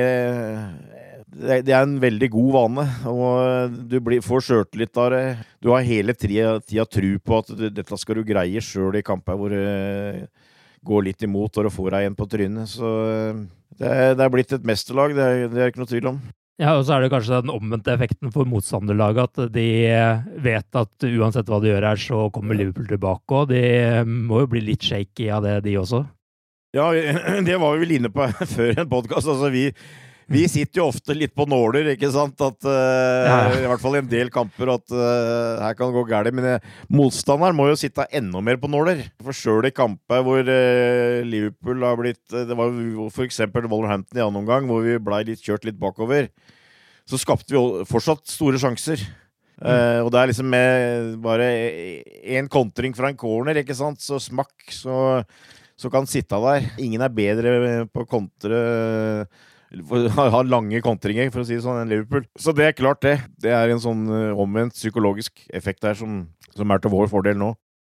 det 1.34 1.74
er 1.74 1.82
en 1.82 1.98
veldig 2.04 2.30
god 2.34 2.52
vane, 2.58 2.88
og 3.10 3.80
du 3.90 3.98
blir, 4.04 4.24
får 4.26 4.48
sjøltillit 4.50 5.02
av 5.02 5.12
det. 5.16 5.26
Du 5.64 5.72
har 5.74 5.88
hele 5.88 6.16
tida, 6.18 6.60
tru 6.86 7.12
på 7.20 7.42
at 7.42 7.54
du, 7.56 7.68
dette 7.72 8.00
skal 8.00 8.20
du 8.20 8.28
greie 8.28 8.64
sjøl 8.64 9.00
i 9.00 9.06
kamper 9.06 9.40
hvor 9.40 9.54
det 9.54 10.30
går 10.84 11.06
litt 11.08 11.24
imot 11.24 11.58
og 11.58 11.68
du 11.70 11.72
får 11.72 11.94
deg 11.96 12.10
en 12.10 12.16
på 12.20 12.28
trynet. 12.28 12.68
Så 12.68 12.88
det, 13.80 13.92
det 14.20 14.24
er 14.24 14.32
blitt 14.34 14.52
et 14.56 14.66
mesterlag, 14.68 15.16
det 15.16 15.28
er, 15.28 15.46
det 15.52 15.62
er 15.62 15.72
ikke 15.72 15.86
noe 15.86 15.92
tvil 15.94 16.16
om. 16.16 16.24
Ja, 16.62 16.76
og 16.78 16.84
så 16.86 16.96
er 16.96 17.04
det 17.04 17.10
kanskje 17.10 17.40
den 17.42 17.52
omvendte 17.54 17.96
effekten 17.96 18.30
for 18.34 18.46
motstanderlaget. 18.46 19.40
At 19.42 19.54
de 19.56 19.68
vet 20.46 20.78
at 20.78 21.08
uansett 21.10 21.50
hva 21.50 21.58
de 21.64 21.72
gjør 21.72 21.88
her, 21.90 22.02
så 22.02 22.28
kommer 22.34 22.58
Liverpool 22.58 22.86
tilbake. 22.92 23.40
Og 23.40 23.50
de 23.50 23.64
må 24.06 24.44
jo 24.44 24.52
bli 24.54 24.62
litt 24.68 24.86
shaky 24.86 25.32
av 25.34 25.48
det, 25.48 25.58
de 25.66 25.80
også. 25.82 26.04
Ja, 26.78 26.92
det 27.48 27.58
var 27.62 27.74
vi 27.74 27.86
vel 27.86 27.98
inne 27.98 28.14
på 28.14 28.30
før 28.56 28.84
en 28.84 28.92
podkast. 28.92 29.30
Altså, 29.34 29.50
vi, 29.54 29.68
vi 30.32 30.44
sitter 30.52 30.82
jo 30.82 30.88
ofte 30.92 31.16
litt 31.16 31.34
på 31.36 31.46
nåler, 31.50 31.92
ikke 31.94 32.10
sant? 32.14 32.40
At, 32.44 32.60
uh, 32.66 33.28
ja. 33.28 33.38
I 33.60 33.70
hvert 33.70 33.84
fall 33.84 33.98
i 33.98 34.02
en 34.02 34.10
del 34.10 34.32
kamper 34.34 34.72
at 34.76 34.96
uh, 34.96 35.62
her 35.64 35.78
kan 35.78 35.90
det 35.92 35.98
gå 35.98 36.06
galt. 36.10 36.32
Men 36.36 36.48
uh, 36.56 36.68
motstanderen 36.94 37.58
må 37.58 37.68
jo 37.70 37.80
sitte 37.80 38.08
enda 38.16 38.42
mer 38.44 38.60
på 38.62 38.72
nåler. 38.72 39.06
For 39.24 39.36
sjøl 39.36 39.70
i 39.70 39.74
kamper 39.76 40.24
hvor 40.26 40.44
Liverpool 40.44 41.84
har 41.84 41.98
blitt 42.00 42.22
Det 42.32 42.56
var 42.58 42.72
f.eks. 43.10 43.42
Wolverhampton 43.64 44.20
i 44.20 44.24
annen 44.24 44.44
omgang, 44.44 44.70
hvor 44.70 44.84
vi 44.86 45.00
blei 45.02 45.24
litt 45.28 45.44
kjørt 45.44 45.68
litt 45.68 45.80
bakover. 45.80 46.30
Så 47.10 47.20
skapte 47.20 47.54
vi 47.54 47.90
fortsatt 47.90 48.26
store 48.32 48.62
sjanser. 48.62 49.04
Mm. 49.64 50.02
og 50.04 50.08
det 50.12 50.18
er 50.20 50.28
liksom 50.28 50.48
med 50.50 51.12
bare 51.24 51.46
én 52.36 52.50
kontring 52.52 52.92
fra 52.98 53.12
en 53.12 53.20
corner, 53.20 53.60
ikke 53.62 53.76
sant, 53.78 54.02
så 54.02 54.18
smakk, 54.20 54.66
så, 54.74 55.22
så 55.80 55.92
kan 55.94 56.10
sitte 56.10 56.40
der. 56.42 56.66
Ingen 56.82 57.06
er 57.06 57.14
bedre 57.14 57.54
på 57.94 58.04
å 58.04 58.10
kontre 58.10 58.60
har 59.74 60.50
lange 60.50 60.82
kontringer, 60.86 61.32
for 61.34 61.44
å 61.44 61.48
si 61.48 61.58
det 61.58 61.66
sånn, 61.66 61.82
enn 61.84 61.92
Liverpool. 61.92 62.28
Så 62.40 62.54
det 62.56 62.70
er 62.70 62.78
klart, 62.78 63.04
det. 63.06 63.20
Det 63.42 63.54
er 63.54 63.74
en 63.74 63.82
sånn 63.84 64.06
eh, 64.12 64.40
omvendt 64.40 64.78
psykologisk 64.78 65.46
effekt 65.54 65.86
her 65.88 65.98
som, 65.98 66.26
som 66.54 66.74
er 66.74 66.82
til 66.82 66.94
vår 66.94 67.12
fordel 67.12 67.40
nå. 67.40 67.54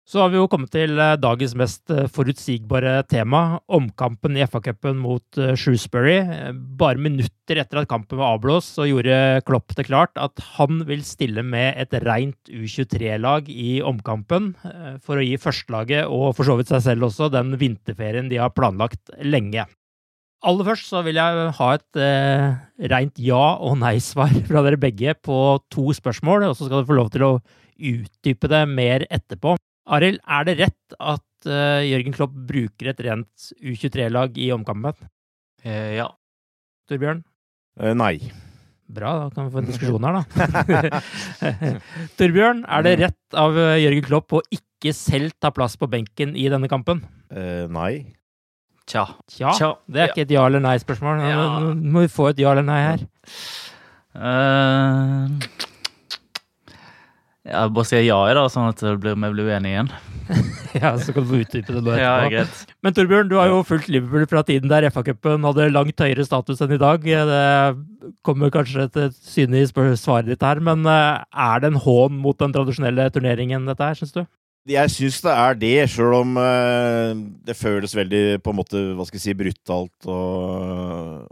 Så 0.04 0.21
har 0.21 0.28
vi 0.28 0.37
jo 0.37 0.49
kommet 0.52 0.69
til 0.75 0.99
eh, 1.00 1.14
dagens 1.16 1.54
mest 1.57 1.90
eh, 1.90 2.07
forutsigbare 2.12 2.99
tema, 3.09 3.61
omkampen 3.73 4.37
i 4.37 4.45
FA-cupen 4.45 5.00
mot 5.00 5.40
Shrewsbury. 5.57 6.19
Bare 6.78 7.00
minutter 7.00 7.62
etter 7.62 7.81
at 7.81 7.88
kampen 7.90 8.21
var 8.21 8.37
avblåst, 8.37 8.76
så 8.76 8.87
gjorde 8.87 9.40
Klopp 9.49 9.75
det 9.78 9.88
klart 9.88 10.14
at 10.21 10.45
han 10.54 10.85
vil 10.88 11.02
stille 11.09 11.43
med 11.43 11.81
et 11.81 11.97
rent 12.04 12.52
U23-lag 12.52 13.49
i 13.50 13.81
omkampen, 13.85 14.52
for 15.04 15.19
å 15.19 15.25
gi 15.25 15.40
førstelaget, 15.40 16.07
og 16.07 16.37
for 16.37 16.47
så 16.47 16.59
vidt 16.61 16.71
seg 16.73 16.85
selv 16.87 17.09
også, 17.11 17.33
den 17.33 17.57
vinterferien 17.61 18.31
de 18.31 18.40
har 18.45 18.54
planlagt 18.54 19.12
lenge. 19.25 19.66
Aller 20.45 20.67
først 20.69 20.91
så 20.91 21.01
vil 21.07 21.17
jeg 21.17 21.51
ha 21.57 21.69
et 21.75 22.01
eh, 22.05 22.57
rent 22.93 23.21
ja- 23.23 23.57
og 23.65 23.79
nei-svar 23.81 24.33
fra 24.49 24.63
dere 24.67 24.81
begge 24.81 25.15
på 25.25 25.39
to 25.73 25.89
spørsmål, 25.97 26.51
og 26.51 26.57
så 26.59 26.67
skal 26.67 26.81
dere 26.83 26.91
få 26.91 26.99
lov 26.99 27.13
til 27.15 27.25
å 27.27 27.35
utdype 27.75 28.51
det 28.53 28.65
mer 28.71 29.07
etterpå. 29.09 29.57
Arild, 29.95 30.21
er 30.25 30.49
det 30.49 30.59
rett 30.63 30.97
at 31.01 31.49
eh, 31.49 31.85
Jørgen 31.91 32.17
Klopp 32.17 32.35
bruker 32.49 32.93
et 32.93 33.05
rent 33.05 33.51
U23-lag 33.61 34.37
i 34.41 34.51
omkampen? 34.55 35.09
Eh, 35.65 35.97
ja. 35.99 36.11
Torbjørn? 36.89 37.23
Eh, 37.81 37.95
nei. 37.97 38.19
Bra, 38.95 39.15
da 39.17 39.31
kan 39.33 39.49
vi 39.49 39.55
få 39.55 39.63
en 39.63 39.69
diskusjon 39.71 40.05
her, 40.05 40.21
da. 40.21 41.01
Torbjørn, 42.21 42.67
er 42.69 42.85
det 42.85 42.99
rett 43.01 43.39
av 43.41 43.57
eh, 43.57 43.79
Jørgen 43.81 44.05
Klopp 44.11 44.37
å 44.37 44.43
ikke 44.53 44.93
selv 44.97 45.33
ta 45.41 45.49
plass 45.57 45.79
på 45.81 45.89
benken 45.89 46.37
i 46.37 46.47
denne 46.53 46.69
kampen? 46.69 47.01
Eh, 47.33 47.65
nei. 47.73 47.95
Tja. 48.87 49.05
Tja. 49.33 49.75
Det 49.88 50.03
er 50.03 50.11
ikke 50.12 50.26
et 50.26 50.35
ja 50.35 50.47
eller 50.47 50.62
nei-spørsmål. 50.64 51.23
Ja. 51.25 51.45
Nå 51.64 51.93
må 51.95 52.05
vi 52.05 52.12
få 52.12 52.31
et 52.33 52.43
ja 52.43 52.53
eller 52.53 52.67
nei 52.67 52.81
her. 52.85 53.07
Uh, 54.14 55.33
jeg 57.45 57.73
bare 57.76 57.88
sier 57.88 58.05
ja 58.07 58.19
i 58.31 58.35
da, 58.37 58.45
sånn 58.53 58.71
at 58.71 58.81
vi 58.81 58.93
blir, 59.00 59.17
blir 59.21 59.49
uenige 59.49 59.73
igjen. 59.73 59.91
ja, 60.83 60.95
Så 61.00 61.12
kan 61.12 61.26
du 61.29 61.35
utdype 61.37 61.75
det 61.75 61.83
nå 61.85 61.93
etterpå. 61.93 62.31
Ja. 62.33 62.45
Men 62.85 62.95
Torbjørn, 62.97 63.29
du 63.29 63.37
har 63.37 63.50
jo 63.50 63.59
fulgt 63.69 63.91
Liverpool 63.93 64.25
fra 64.31 64.45
tiden 64.49 64.71
der 64.73 64.87
FA-cupen 64.93 65.45
hadde 65.45 65.69
langt 65.73 66.00
høyere 66.00 66.25
status 66.25 66.62
enn 66.64 66.73
i 66.76 66.81
dag. 66.81 67.05
Det 67.05 68.14
kommer 68.25 68.53
kanskje 68.55 68.87
til 68.95 69.12
syne 69.19 69.61
i 69.61 69.69
svaret 69.69 70.31
ditt 70.31 70.45
her, 70.45 70.62
men 70.64 70.88
eh, 70.88 71.21
er 71.21 71.61
det 71.61 71.73
en 71.73 71.83
hån 71.85 72.17
mot 72.25 72.38
den 72.41 72.57
tradisjonelle 72.57 73.11
turneringen, 73.12 73.69
dette 73.69 73.91
her, 73.91 74.00
syns 74.00 74.17
du? 74.17 74.25
Jeg 74.64 74.88
syns 74.88 75.18
det 75.21 75.33
er 75.37 75.56
det, 75.61 75.73
sjøl 75.92 76.14
om 76.23 76.38
uh, 76.40 77.11
det 77.44 77.52
føles 77.52 77.92
veldig 77.92 78.38
på 78.40 78.49
en 78.49 78.56
måte, 78.56 78.80
hva 78.97 79.04
skal 79.04 79.18
jeg 79.18 79.25
si, 79.26 79.35
brutalt 79.37 80.06
å, 80.09 80.21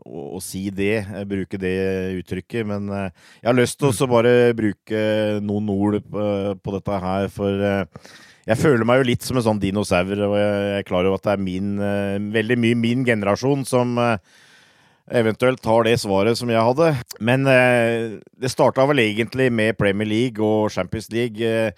å, 0.05 0.25
å 0.37 0.41
si 0.45 0.67
det. 0.69 0.99
Bruke 1.31 1.57
det 1.57 1.73
uttrykket. 2.19 2.67
Men 2.69 2.91
uh, 2.93 3.07
jeg 3.41 3.49
har 3.49 3.57
lyst 3.57 3.79
til 3.81 3.89
å 3.89 4.09
bare 4.11 4.53
bruke 4.59 5.01
noen 5.41 5.71
ord 5.73 5.97
på, 6.05 6.27
på 6.61 6.75
dette 6.77 6.99
her, 7.07 7.31
for 7.33 7.65
jeg 8.51 8.61
føler 8.61 8.85
meg 8.85 9.01
jo 9.01 9.09
litt 9.15 9.25
som 9.25 9.41
en 9.41 9.47
sånn 9.49 9.65
dinosaur, 9.65 10.13
og 10.29 10.37
jeg 10.37 10.77
er 10.83 10.87
klar 10.91 11.09
over 11.09 11.17
at 11.17 11.25
det 11.31 11.33
er 11.33 11.45
min, 11.47 11.73
veldig 12.37 12.61
mye 12.61 12.81
min 12.83 13.09
generasjon 13.09 13.65
som 13.65 13.97
eventuelt 15.09 15.63
tar 15.63 15.89
det 15.89 15.97
svaret 16.05 16.37
som 16.37 16.53
jeg 16.53 16.69
hadde. 16.69 16.93
Men 17.23 17.49
det 17.49 18.53
starta 18.53 18.85
vel 18.91 19.07
egentlig 19.07 19.49
med 19.55 19.79
Premier 19.81 20.11
League 20.11 20.45
og 20.45 20.69
Champions 20.75 21.09
League 21.15 21.73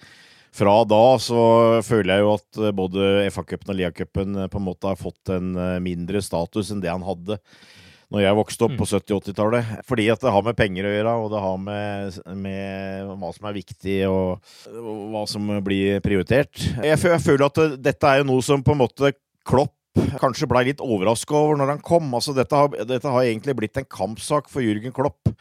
fra 0.55 0.75
da 0.87 1.03
så 1.21 1.39
føler 1.85 2.15
jeg 2.15 2.25
jo 2.25 2.35
at 2.35 2.59
eh, 2.61 2.75
både 2.75 3.07
FA-cupen 3.33 3.73
og 3.73 3.79
Lia-cupen 3.79 4.43
eh, 4.43 4.51
på 4.51 4.61
en 4.61 4.67
måte 4.69 4.91
har 4.91 4.99
fått 4.99 5.33
en 5.35 5.55
eh, 5.59 5.79
mindre 5.83 6.21
status 6.23 6.71
enn 6.71 6.83
det 6.83 6.93
han 6.93 7.05
hadde 7.05 7.39
når 8.13 8.21
jeg 8.21 8.37
vokste 8.37 8.67
opp 8.67 8.75
på 8.77 8.85
70-80-tallet. 8.85 9.65
Mm. 9.65 9.85
Fordi 9.89 10.03
at 10.13 10.21
det 10.21 10.31
har 10.31 10.43
med 10.45 10.55
penger 10.55 10.85
å 10.85 10.91
gjøre, 10.93 11.13
og 11.23 11.31
det 11.33 11.39
har 11.41 11.55
med, 11.59 12.19
med 12.37 13.09
hva 13.17 13.31
som 13.33 13.47
er 13.49 13.55
viktig, 13.55 13.95
og, 14.07 14.51
og, 14.69 14.99
hva 15.11 15.23
som 15.27 15.49
blir 15.65 15.97
prioritert. 16.05 16.67
Jeg 16.85 16.99
føler 17.01 17.47
at 17.47 17.59
dette 17.81 18.11
er 18.11 18.21
jo 18.21 18.27
noe 18.29 18.45
som 18.45 18.63
på 18.63 18.75
en 18.75 18.83
måte 18.85 19.15
Klopp 19.45 19.73
kanskje 20.21 20.47
blei 20.51 20.67
litt 20.69 20.83
overraska 20.85 21.35
over 21.35 21.59
når 21.59 21.73
han 21.73 21.83
kom. 21.83 22.13
Altså, 22.15 22.37
dette 22.37 22.55
har, 22.55 22.77
dette 22.87 23.11
har 23.11 23.25
egentlig 23.25 23.57
blitt 23.57 23.81
en 23.81 23.89
kampsak 23.89 24.53
for 24.53 24.63
Jürgen 24.63 24.93
Klopp. 24.95 25.33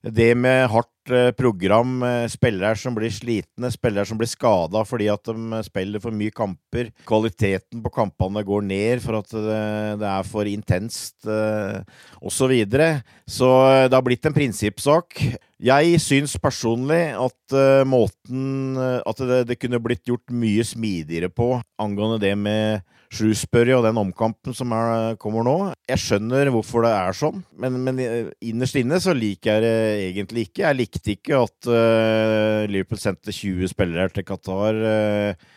Det 0.00 0.32
med 0.38 0.64
hardt 0.72 1.10
eh, 1.12 1.28
program, 1.36 1.98
eh, 2.02 2.26
spillere 2.32 2.76
som 2.78 2.94
blir 2.96 3.12
slitne, 3.12 3.68
spillere 3.72 4.08
som 4.08 4.16
blir 4.20 4.30
skada 4.30 4.80
fordi 4.88 5.10
at 5.12 5.28
de 5.28 5.58
eh, 5.58 5.64
spiller 5.66 6.00
for 6.00 6.16
mye 6.16 6.32
kamper, 6.32 6.88
kvaliteten 7.08 7.82
på 7.84 7.92
kampene 7.92 8.42
går 8.46 8.64
ned 8.64 9.02
for 9.04 9.20
at 9.20 9.34
det, 9.34 10.08
er 10.08 10.24
for 10.24 10.48
intenst 10.48 11.28
osv. 11.28 12.38
Så, 12.40 12.48
videre. 12.50 13.02
så 13.28 13.48
det 13.86 13.94
har 13.94 14.04
blitt 14.04 14.24
en 14.26 14.34
prinsippsak. 14.34 15.20
Jeg 15.60 16.00
syns 16.00 16.38
personlig 16.40 17.12
at 17.12 17.56
måten 17.84 18.78
At 18.80 19.20
det, 19.20 19.42
det, 19.50 19.58
kunne 19.60 19.80
blitt 19.82 20.08
gjort 20.08 20.32
mye 20.32 20.64
smidigere 20.64 21.28
på 21.28 21.52
angående 21.78 22.18
det 22.22 22.32
med 22.38 22.80
Shrewsbury 23.10 23.72
og 23.74 23.82
den 23.88 23.98
omkampen 23.98 24.54
som 24.54 24.70
er, 24.76 25.16
kommer 25.20 25.46
nå. 25.46 25.54
Jeg 25.90 25.98
skjønner 25.98 26.52
hvorfor 26.54 26.86
det 26.86 26.92
er 26.94 27.16
sånn, 27.16 27.40
men, 27.58 27.78
men 27.86 27.98
innerst 28.38 28.78
inne 28.78 29.00
så 29.02 29.14
liker 29.16 29.56
jeg 29.58 29.64
det 29.64 30.04
egentlig 30.04 30.46
ikke. 30.48 30.62
Jeg 30.62 30.78
likte 30.78 31.14
ikke 31.16 31.40
at 31.42 31.70
uh, 31.70 32.68
Liverpool 32.70 33.02
sendte 33.02 33.34
20 33.34 33.72
spillere 33.72 34.14
til 34.14 34.26
Qatar 34.28 34.78
uh, 34.78 35.48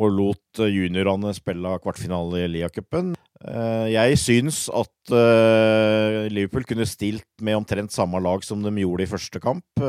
og 0.00 0.16
lot 0.16 0.62
juniorene 0.72 1.34
spille 1.36 1.76
kvartfinale 1.84 2.46
i 2.46 2.48
Lia-cupen. 2.54 3.12
Uh, 3.42 3.90
jeg 3.90 4.18
syns 4.22 4.64
at 4.70 4.88
Liverpool 6.30 6.62
kunne 6.68 6.86
stilt 6.86 7.26
med 7.42 7.58
omtrent 7.58 7.90
samme 7.90 8.20
lag 8.22 8.44
som 8.46 8.62
de 8.62 8.70
gjorde 8.84 9.02
i 9.02 9.10
første 9.10 9.40
kamp. 9.42 9.82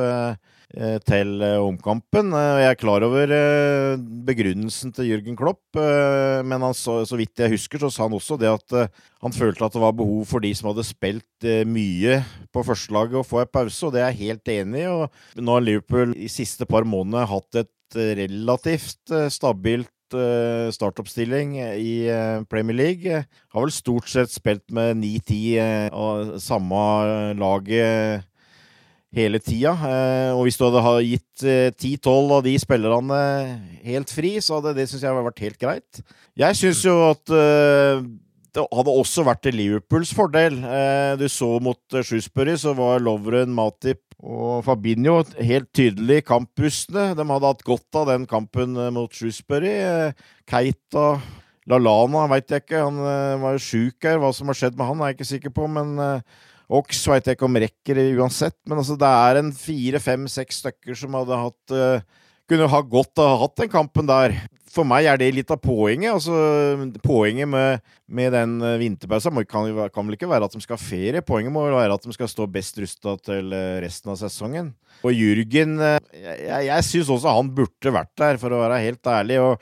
Eh, 0.74 0.98
til 1.06 1.38
eh, 1.46 1.60
omkampen. 1.62 2.32
Eh, 2.34 2.60
jeg 2.64 2.72
er 2.72 2.80
klar 2.82 3.04
over 3.06 3.30
begrunnelsen 4.26 4.94
til 4.96 5.12
Jørgen 5.12 5.36
Klopp, 5.38 5.62
men 5.78 6.66
så, 6.74 7.04
så, 7.06 7.18
vidt 7.20 7.44
jeg 7.44 7.54
husker, 7.54 7.84
så 7.84 7.92
sa 7.94 8.08
han 8.08 8.16
også 8.18 8.40
det 8.42 8.50
at 8.50 8.74
han 9.22 9.36
følte 9.36 9.68
at 9.68 9.76
det 9.76 9.84
var 9.84 9.94
behov 9.98 10.26
for 10.32 10.42
de 10.42 10.50
som 10.58 10.72
hadde 10.72 10.86
spilt 10.88 11.48
mye 11.70 12.18
på 12.54 12.64
førstelaget, 12.66 13.20
å 13.22 13.28
få 13.28 13.44
en 13.44 13.54
pause, 13.54 13.86
og 13.86 13.94
det 13.94 14.02
er 14.02 14.12
jeg 14.12 14.32
helt 14.32 14.54
enig 14.56 14.86
i. 14.88 14.98
Nå 15.44 15.58
har 15.58 15.66
Liverpool 15.66 16.16
i 16.18 16.32
siste 16.32 16.66
par 16.70 16.88
måneder 16.90 17.30
hatt 17.30 17.62
et 17.64 18.00
relativt 18.24 19.14
stabilt 19.30 19.93
startoppstilling 20.76 21.56
i 21.60 21.96
Premier 22.50 22.78
League. 22.78 23.24
Har 23.54 23.66
vel 23.66 23.74
stort 23.74 24.08
sett 24.12 24.32
spilt 24.34 24.66
med 24.74 25.02
9-10 25.02 25.90
av 25.92 26.38
samme 26.44 26.84
laget 27.40 28.28
hele 29.14 29.40
tida. 29.42 29.74
Eh, 29.74 30.32
og 30.34 30.48
hvis 30.48 30.58
du 30.58 30.66
hadde 30.68 31.06
gitt 31.06 31.46
eh, 31.46 31.70
ti-tolv 31.78 32.40
av 32.40 32.44
de 32.46 32.56
spillerne 32.62 33.22
helt 33.86 34.14
fri, 34.14 34.36
så 34.42 34.60
hadde 34.60 34.76
det 34.80 34.90
syns 34.90 35.06
jeg 35.06 35.26
vært 35.30 35.46
helt 35.46 35.62
greit. 35.62 36.04
Jeg 36.40 36.60
syns 36.60 36.84
jo 36.86 36.98
at 37.12 37.34
eh, 37.34 38.04
det 38.54 38.66
hadde 38.70 38.98
også 39.02 39.26
vært 39.26 39.44
til 39.46 39.58
Liverpools 39.58 40.12
fordel. 40.14 40.60
Du 41.18 41.26
så 41.32 41.56
mot 41.64 41.80
Shrewsbury, 41.90 42.54
så 42.62 42.76
var 42.78 43.02
Lovren, 43.02 43.50
Matip 43.50 44.13
og 44.24 44.64
Fabinho 44.64 45.18
helt 45.36 45.68
tydelig 45.76 46.22
kamppustne. 46.30 47.12
De 47.18 47.26
hadde 47.28 47.50
hatt 47.50 47.66
godt 47.68 48.00
av 48.00 48.08
den 48.14 48.28
kampen 48.30 48.78
mot 48.96 49.12
Shrewsbury. 49.12 49.74
Keita 50.48 51.08
Lalana 51.68 52.24
veit 52.32 52.52
jeg 52.52 52.64
ikke, 52.64 52.86
han 52.86 53.02
var 53.44 53.58
jo 53.58 53.64
sjuk 53.64 54.08
her. 54.08 54.22
Hva 54.24 54.32
som 54.36 54.48
har 54.52 54.60
skjedd 54.60 54.80
med 54.80 54.88
han, 54.88 55.04
er 55.04 55.12
jeg 55.12 55.20
ikke 55.20 55.30
sikker 55.34 55.56
på. 55.56 55.68
men 55.72 56.00
Ox 56.74 57.04
veit 57.12 57.28
jeg 57.28 57.36
ikke 57.36 57.50
om 57.50 57.60
rekker 57.60 58.00
uansett, 58.16 58.56
men 58.64 58.80
altså 58.80 58.96
det 59.00 59.10
er 59.28 59.42
en 59.42 59.52
fire, 59.56 60.00
fem, 60.02 60.24
seks 60.32 60.64
stykker 60.64 60.98
som 60.98 61.20
hadde 61.20 61.40
hatt 61.44 61.78
Kunne 62.50 62.68
ha 62.68 62.80
godt 62.84 63.20
ha 63.24 63.28
hatt 63.40 63.60
den 63.60 63.70
kampen 63.72 64.08
der. 64.08 64.34
For 64.74 64.88
meg 64.90 65.06
er 65.06 65.20
det 65.22 65.30
litt 65.36 65.52
av 65.54 65.62
poenget. 65.62 66.16
altså 66.16 66.34
Poenget 67.06 67.50
med, 67.50 67.84
med 68.10 68.34
den 68.34 68.58
eh, 68.66 68.80
vinterpausa 68.82 69.30
kan, 69.46 69.70
kan, 69.94 70.08
vel 70.08 70.18
ikke 70.18 70.32
være 70.32 70.50
at 70.50 70.56
de 70.56 70.64
skal 70.64 70.80
ha 70.80 70.82
ferie. 70.82 71.26
Poenget 71.26 71.54
må 71.54 71.68
vel 71.68 71.78
være 71.78 72.00
at 72.00 72.08
de 72.08 72.16
skal 72.16 72.32
stå 72.32 72.50
best 72.50 72.82
rusta 72.82 73.16
til 73.22 73.54
eh, 73.54 73.78
resten 73.86 74.14
av 74.14 74.20
sesongen. 74.22 74.74
Og 75.04 75.14
Jürgen 75.14 75.78
Jeg, 75.82 76.02
jeg, 76.16 76.68
jeg 76.70 76.86
syns 76.88 77.12
også 77.14 77.38
han 77.38 77.50
burde 77.54 77.94
vært 77.94 78.14
der, 78.20 78.40
for 78.42 78.54
å 78.54 78.62
være 78.64 78.84
helt 78.86 79.14
ærlig. 79.14 79.42
og 79.44 79.58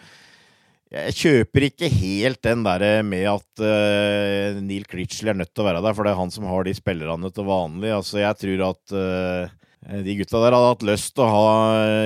jeg 0.92 1.16
kjøper 1.16 1.66
ikke 1.70 1.88
helt 1.88 2.42
den 2.44 2.66
der 2.66 2.84
med 3.08 3.24
at 3.32 3.62
uh, 3.64 4.58
Neil 4.60 4.84
Critchley 4.92 5.32
er 5.32 5.38
nødt 5.40 5.54
til 5.54 5.64
å 5.64 5.68
være 5.70 5.80
der, 5.86 5.96
for 5.96 6.04
det 6.04 6.12
er 6.12 6.20
han 6.20 6.34
som 6.34 6.50
har 6.50 6.68
de 6.68 6.74
spillerne 6.76 7.32
til 7.32 7.48
vanlig. 7.48 7.94
Altså, 7.96 8.20
jeg 8.20 8.40
tror 8.42 8.64
at 8.68 8.96
uh, 8.98 9.54
de 9.82 10.14
gutta 10.20 10.38
der 10.44 10.54
hadde 10.54 10.68
hatt 10.70 10.84
lyst 10.86 11.16
til 11.18 11.24
å 11.26 11.30
ha 11.32 11.54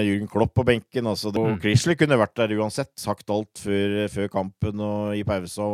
Jürgen 0.06 0.30
Klopp 0.32 0.54
på 0.56 0.63
benken. 0.67 1.10
Altså, 1.12 1.34
mm. 1.36 1.58
Chrisley 1.60 1.97
kunne 1.99 2.19
vært 2.21 2.38
der 2.39 2.54
uansett. 2.56 2.93
Sagt 2.99 3.32
alt 3.34 3.60
før, 3.60 3.97
før 4.13 4.30
kampen 4.32 4.80
og 4.86 5.17
i 5.17 5.26
pause, 5.28 5.67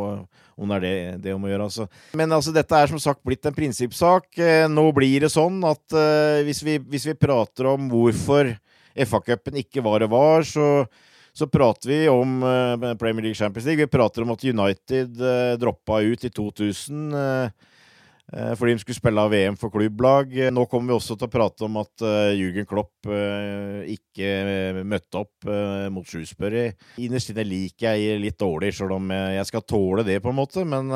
om 0.58 0.72
det 0.72 0.80
er 0.80 0.84
det, 0.84 0.96
det 1.28 1.36
om 1.36 1.46
å 1.46 1.52
gjøre. 1.52 1.68
Altså. 1.70 1.86
Men 2.18 2.34
altså, 2.34 2.54
dette 2.54 2.74
er 2.74 2.90
som 2.90 3.00
sagt 3.02 3.22
blitt 3.26 3.46
en 3.46 3.54
prinsippsak. 3.56 4.28
Uh, 4.34 4.66
nå 4.72 4.88
blir 4.96 5.22
det 5.26 5.30
sånn 5.32 5.62
at 5.68 5.98
hvis 6.42 6.64
vi, 6.66 6.76
hvis 6.90 7.06
vi 7.12 7.18
prater 7.18 7.70
om 7.70 7.86
hvorfor 7.92 8.50
FA-cupen 8.92 9.62
ikke 9.62 9.84
var 9.86 10.02
det 10.02 10.12
var, 10.12 10.46
så 10.46 10.84
så 11.32 11.46
prater 11.48 11.88
vi 11.88 11.98
om 12.12 12.42
uh, 12.44 12.92
Premier 13.00 13.24
League 13.24 13.38
Champions 13.38 13.64
League. 13.64 13.80
Vi 13.80 13.88
prater 13.88 14.20
om 14.20 14.34
at 14.34 14.42
United 14.44 15.16
uh, 15.16 15.54
droppa 15.56 16.02
ut 16.04 16.26
i 16.28 16.28
2000. 16.28 17.06
Uh, 17.16 17.22
Eh, 17.46 17.50
fordi 18.32 18.72
de 18.72 18.80
skulle 18.80 18.96
spille 18.96 19.20
av 19.20 19.32
VM 19.32 19.56
for 19.60 19.72
klubblag. 19.72 20.32
Nå 20.54 20.64
kommer 20.70 20.92
vi 20.92 20.96
også 20.96 21.18
til 21.18 21.28
å 21.28 21.32
prate 21.32 21.66
om 21.66 21.74
at 21.82 22.04
uh, 22.04 22.32
Jürgen 22.32 22.64
Klopp 22.68 22.90
ikke 23.02 24.28
møtte 24.86 25.18
opp 25.18 25.48
mot 25.92 26.06
Shrewsbury. 26.06 26.68
Innerst 27.02 27.32
inne 27.32 27.44
liker 27.44 27.96
jeg 27.98 28.20
litt 28.22 28.38
dårlig, 28.38 28.70
selv 28.76 28.94
om 28.94 29.10
jeg 29.10 29.48
skal 29.48 29.64
tåle 29.66 30.04
det, 30.06 30.20
på 30.22 30.30
en 30.30 30.38
måte. 30.38 30.62
Men 30.68 30.88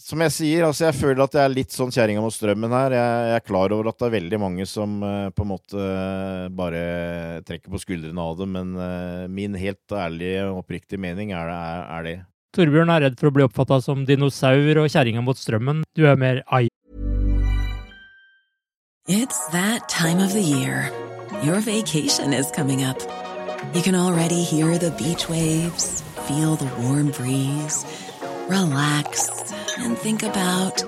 som 0.00 0.24
jeg 0.24 0.32
sier, 0.32 0.64
altså 0.64 0.88
jeg 0.88 0.96
føler 0.96 1.24
at 1.26 1.36
jeg 1.36 1.44
er 1.44 1.52
litt 1.52 1.74
sånn 1.76 1.92
kjerringa 1.94 2.24
mot 2.24 2.34
strømmen 2.34 2.74
her. 2.74 2.96
Jeg, 2.96 3.34
er 3.36 3.44
klar 3.44 3.76
over 3.76 3.92
at 3.92 4.00
det 4.00 4.08
er 4.08 4.16
veldig 4.16 4.40
mange 4.40 4.66
som 4.70 4.96
på 5.04 5.44
en 5.44 5.52
måte 5.52 5.88
bare 6.56 6.84
trekker 7.44 7.74
på 7.74 7.82
skuldrene 7.84 8.24
av 8.24 8.40
det, 8.40 8.48
men 8.56 8.76
min 9.36 9.58
helt 9.60 9.98
ærlige 10.00 10.48
og 10.48 10.64
oppriktige 10.64 11.04
mening 11.04 11.36
er, 11.36 11.52
det. 11.52 11.60
er 11.98 12.08
det. 12.08 12.20
Torbjørn 12.54 12.92
er 12.94 13.02
redd 13.08 13.18
for 13.18 13.30
å 13.30 13.34
bli 13.34 13.44
oppfatta 13.46 13.80
som 13.82 14.04
dinosaur 14.06 14.78
og 14.78 14.90
kjerringa 14.92 15.24
mot 15.26 15.38
strømmen. 15.38 15.82
Du 15.98 16.06
er 16.06 16.16
mer 16.16 16.42
ai. 16.46 16.68
It's 19.06 19.40
that 19.52 19.88
time 19.88 20.20
of 20.20 20.32
the 20.32 20.40
year. 20.40 20.90
Your 21.42 21.60
vacation 21.60 22.32
is 22.32 22.50
coming 22.52 22.84
up. 22.84 22.98
You 23.74 23.82
can 23.82 23.94
already 23.94 24.44
hear 24.44 24.78
the 24.78 24.92
beach 24.92 25.28
waves, 25.28 26.02
feel 26.28 26.54
the 26.56 26.70
warm 26.82 27.10
breeze, 27.10 27.84
relax 28.48 29.52
and 29.78 29.98
think 29.98 30.22
about 30.22 30.84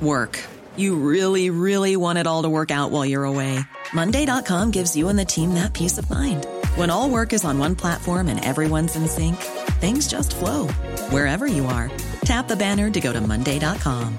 work. 0.00 0.38
You 0.76 0.96
really, 0.96 1.50
really 1.50 1.96
want 1.96 2.18
it 2.18 2.26
all 2.26 2.42
to 2.42 2.48
work 2.48 2.70
out 2.70 2.90
while 2.90 3.04
you're 3.04 3.24
away. 3.24 3.60
Monday.com 3.92 4.70
gives 4.70 4.96
you 4.96 5.08
and 5.08 5.18
the 5.18 5.24
team 5.24 5.54
that 5.54 5.72
peace 5.72 5.98
of 5.98 6.08
mind. 6.10 6.46
When 6.76 6.90
all 6.90 7.10
work 7.10 7.32
is 7.32 7.44
on 7.44 7.58
one 7.58 7.76
platform 7.76 8.28
and 8.28 8.42
everyone's 8.44 8.96
in 8.96 9.06
sync, 9.08 9.36
things 9.82 10.06
just 10.06 10.36
flow 10.36 10.68
wherever 11.10 11.46
you 11.46 11.66
are. 11.66 11.90
Tap 12.24 12.46
the 12.46 12.56
banner 12.56 12.88
to 12.90 13.00
go 13.00 13.12
to 13.12 13.20
Monday.com. 13.20 14.16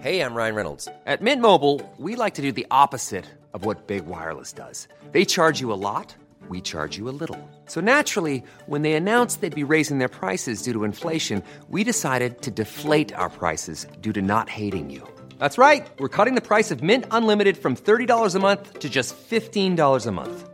Hey, 0.00 0.20
I'm 0.20 0.34
Ryan 0.34 0.54
Reynolds. 0.54 0.86
At 1.06 1.22
Mint 1.22 1.40
Mobile, 1.40 1.80
we 1.96 2.14
like 2.14 2.34
to 2.34 2.42
do 2.42 2.52
the 2.52 2.66
opposite 2.70 3.24
of 3.54 3.64
what 3.64 3.86
Big 3.86 4.04
Wireless 4.04 4.52
does. 4.52 4.86
They 5.12 5.24
charge 5.24 5.60
you 5.60 5.72
a 5.72 5.80
lot, 5.88 6.14
we 6.48 6.60
charge 6.60 6.98
you 6.98 7.08
a 7.08 7.16
little. 7.22 7.40
So 7.66 7.80
naturally, 7.80 8.42
when 8.66 8.82
they 8.82 8.92
announced 8.94 9.40
they'd 9.40 9.62
be 9.62 9.72
raising 9.72 9.98
their 9.98 10.14
prices 10.20 10.62
due 10.62 10.74
to 10.74 10.84
inflation, 10.84 11.42
we 11.70 11.84
decided 11.84 12.42
to 12.42 12.50
deflate 12.50 13.14
our 13.14 13.30
prices 13.30 13.86
due 14.02 14.12
to 14.12 14.20
not 14.20 14.50
hating 14.50 14.90
you. 14.90 15.06
That's 15.38 15.56
right. 15.56 15.86
We're 15.98 16.16
cutting 16.16 16.34
the 16.34 16.48
price 16.48 16.70
of 16.70 16.82
Mint 16.82 17.06
Unlimited 17.10 17.56
from 17.56 17.74
$30 17.74 18.34
a 18.34 18.38
month 18.38 18.80
to 18.80 18.90
just 18.90 19.16
$15 19.16 20.06
a 20.06 20.12
month. 20.12 20.53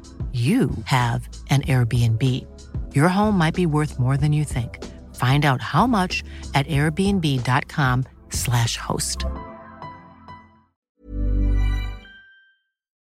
you 0.31 0.69
have 0.85 1.27
an 1.49 1.63
Airbnb. 1.67 2.23
Your 2.95 3.09
home 3.09 3.37
might 3.37 3.53
be 3.53 3.65
worth 3.65 3.99
more 3.99 4.15
than 4.15 4.31
you 4.31 4.45
think. 4.45 4.79
Find 5.15 5.43
out 5.43 5.61
how 5.61 5.85
much 5.87 6.23
at 6.53 6.65
airbnb.com/slash 6.67 8.77
host. 8.77 9.25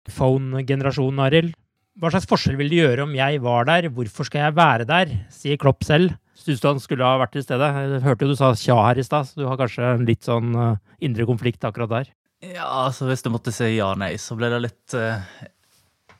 Phone-generasjonen, 0.07 1.19
Arild. 1.19 1.53
Hva 1.97 2.11
slags 2.13 2.27
forskjell 2.29 2.57
vil 2.59 2.69
det 2.69 2.77
gjøre 2.77 3.03
om 3.07 3.15
jeg 3.17 3.39
var 3.41 3.65
der? 3.65 3.87
Hvorfor 3.89 4.27
skal 4.27 4.43
jeg 4.45 4.57
være 4.57 4.85
der? 4.85 5.13
Sier 5.33 5.57
Klopp 5.57 5.83
selv. 5.83 6.13
Syns 6.37 6.61
du 6.61 6.67
han 6.69 6.79
skulle 6.79 7.05
ha 7.05 7.17
vært 7.17 7.33
til 7.33 7.43
stede? 7.43 7.69
Jeg 7.73 8.03
hørte 8.05 8.25
jo 8.25 8.35
du 8.35 8.37
sa 8.37 8.51
tja 8.53 8.75
her 8.85 9.01
i 9.01 9.05
stad, 9.05 9.25
så 9.25 9.41
du 9.41 9.47
har 9.49 9.57
kanskje 9.57 9.95
en 9.95 10.05
litt 10.05 10.27
sånn 10.27 10.53
uh, 10.53 10.77
indre 11.01 11.25
konflikt 11.25 11.65
akkurat 11.65 11.89
der? 11.89 12.11
Ja, 12.45 12.85
altså 12.85 13.09
hvis 13.09 13.25
du 13.25 13.31
måtte 13.33 13.51
si 13.55 13.71
ja 13.73 13.95
nei, 13.97 14.13
så 14.21 14.37
ble 14.37 14.51
det 14.53 14.61
litt 14.67 14.93
uh, 14.93 15.25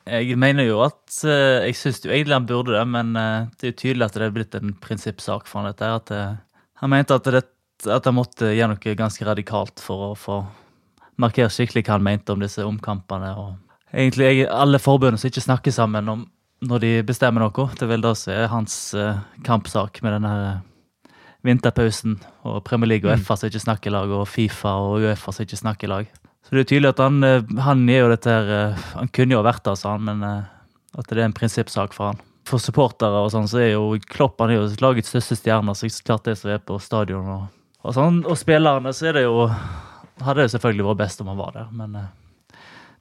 Jeg 0.07 0.37
mener 0.39 0.67
jo 0.67 0.79
at 0.85 1.01
uh, 1.27 1.65
Jeg 1.65 1.75
syns 1.75 1.99
jo 2.05 2.13
egentlig 2.13 2.37
han 2.37 2.47
burde 2.49 2.75
det, 2.77 2.85
men 2.87 3.13
det 3.13 3.67
er 3.67 3.73
jo 3.73 3.79
tydelig 3.81 4.07
at 4.07 4.15
det 4.15 4.27
er 4.27 4.35
blitt 4.35 4.57
en 4.59 4.73
prinsippsak 4.81 5.49
for 5.49 5.61
han 5.61 5.69
dette. 5.71 5.89
At, 5.99 6.13
han 6.81 6.93
mente 6.93 7.17
at, 7.17 7.27
det, 7.33 7.43
at 7.89 8.07
han 8.07 8.15
måtte 8.15 8.53
gjøre 8.53 8.75
noe 8.75 8.97
ganske 8.99 9.25
radikalt 9.27 9.81
for 9.83 10.11
å 10.11 10.15
få 10.17 10.39
markere 11.17 11.49
skikkelig 11.49 11.87
hva 11.87 11.97
han 11.97 12.05
mente 12.05 12.33
om 12.33 12.43
disse 12.43 12.63
omkampene. 12.65 13.33
og 13.33 13.55
egentlig 13.91 14.47
alle 14.51 14.79
forbundene 14.83 15.17
som 15.17 15.31
ikke 15.31 15.45
snakker 15.47 15.73
sammen 15.73 16.09
om 16.13 16.25
når 16.67 16.83
de 16.83 16.91
bestemmer 17.07 17.41
noe. 17.43 17.69
Det 17.77 17.89
vil 17.89 18.05
da 18.05 18.13
er 18.31 18.51
hans 18.53 18.95
kampsak 19.45 20.01
med 20.05 20.17
denne 20.17 20.33
vinterpausen 21.47 22.17
og 22.47 22.63
Premier 22.67 22.93
League 22.93 23.09
og 23.09 23.17
mm. 23.17 23.25
FA 23.25 23.37
som 23.37 23.51
ikke 23.51 23.63
snakker 23.63 23.91
i 23.91 23.95
lag, 23.95 24.11
og 24.11 24.27
Fifa 24.29 24.77
og 24.83 25.05
Uefa 25.05 25.33
som 25.33 25.47
ikke 25.47 25.59
snakker 25.59 25.87
i 25.87 25.91
lag. 25.91 26.09
Så 26.47 26.55
det 26.55 26.63
er 26.63 26.69
tydelig 26.71 26.93
at 26.93 27.03
han, 27.03 27.19
uh, 27.23 27.57
han 27.65 27.83
er 27.91 28.05
jo 28.05 28.11
dette 28.13 28.31
her 28.31 28.77
Han 28.93 29.11
kunne 29.11 29.35
jo 29.35 29.43
vært 29.43 29.65
der, 29.67 29.75
sa 29.75 29.97
han, 29.97 30.07
men 30.07 30.23
at 30.23 31.09
det 31.11 31.19
er 31.19 31.27
en 31.27 31.35
prinsippsak 31.35 31.95
for 31.95 32.13
han. 32.13 32.21
For 32.47 32.63
supportere 32.63 33.19
og 33.25 33.33
sånn, 33.33 33.49
så 33.51 33.59
er 33.59 33.73
jo 33.73 33.97
Klopp 34.07 34.39
han 34.39 34.53
er 34.53 34.61
jo 34.61 34.69
lagets 34.81 35.11
største 35.11 35.35
stjerne, 35.35 35.75
så 35.75 35.89
klart 36.07 36.29
det 36.29 36.37
som 36.39 36.53
er 36.53 36.63
på 36.63 36.79
stadion 36.79 37.27
og, 37.27 37.49
og 37.83 37.97
sånn. 37.97 38.21
Og 38.23 38.39
spillerne, 38.39 38.95
så 38.95 39.11
er 39.11 39.19
det 39.19 39.27
jo 39.27 39.49
Hadde 40.17 40.47
det 40.47 40.49
selvfølgelig 40.55 40.87
vært 40.87 41.01
best 41.03 41.19
om 41.21 41.27
han 41.29 41.37
var 41.37 41.51
der, 41.53 41.67
men 41.77 41.91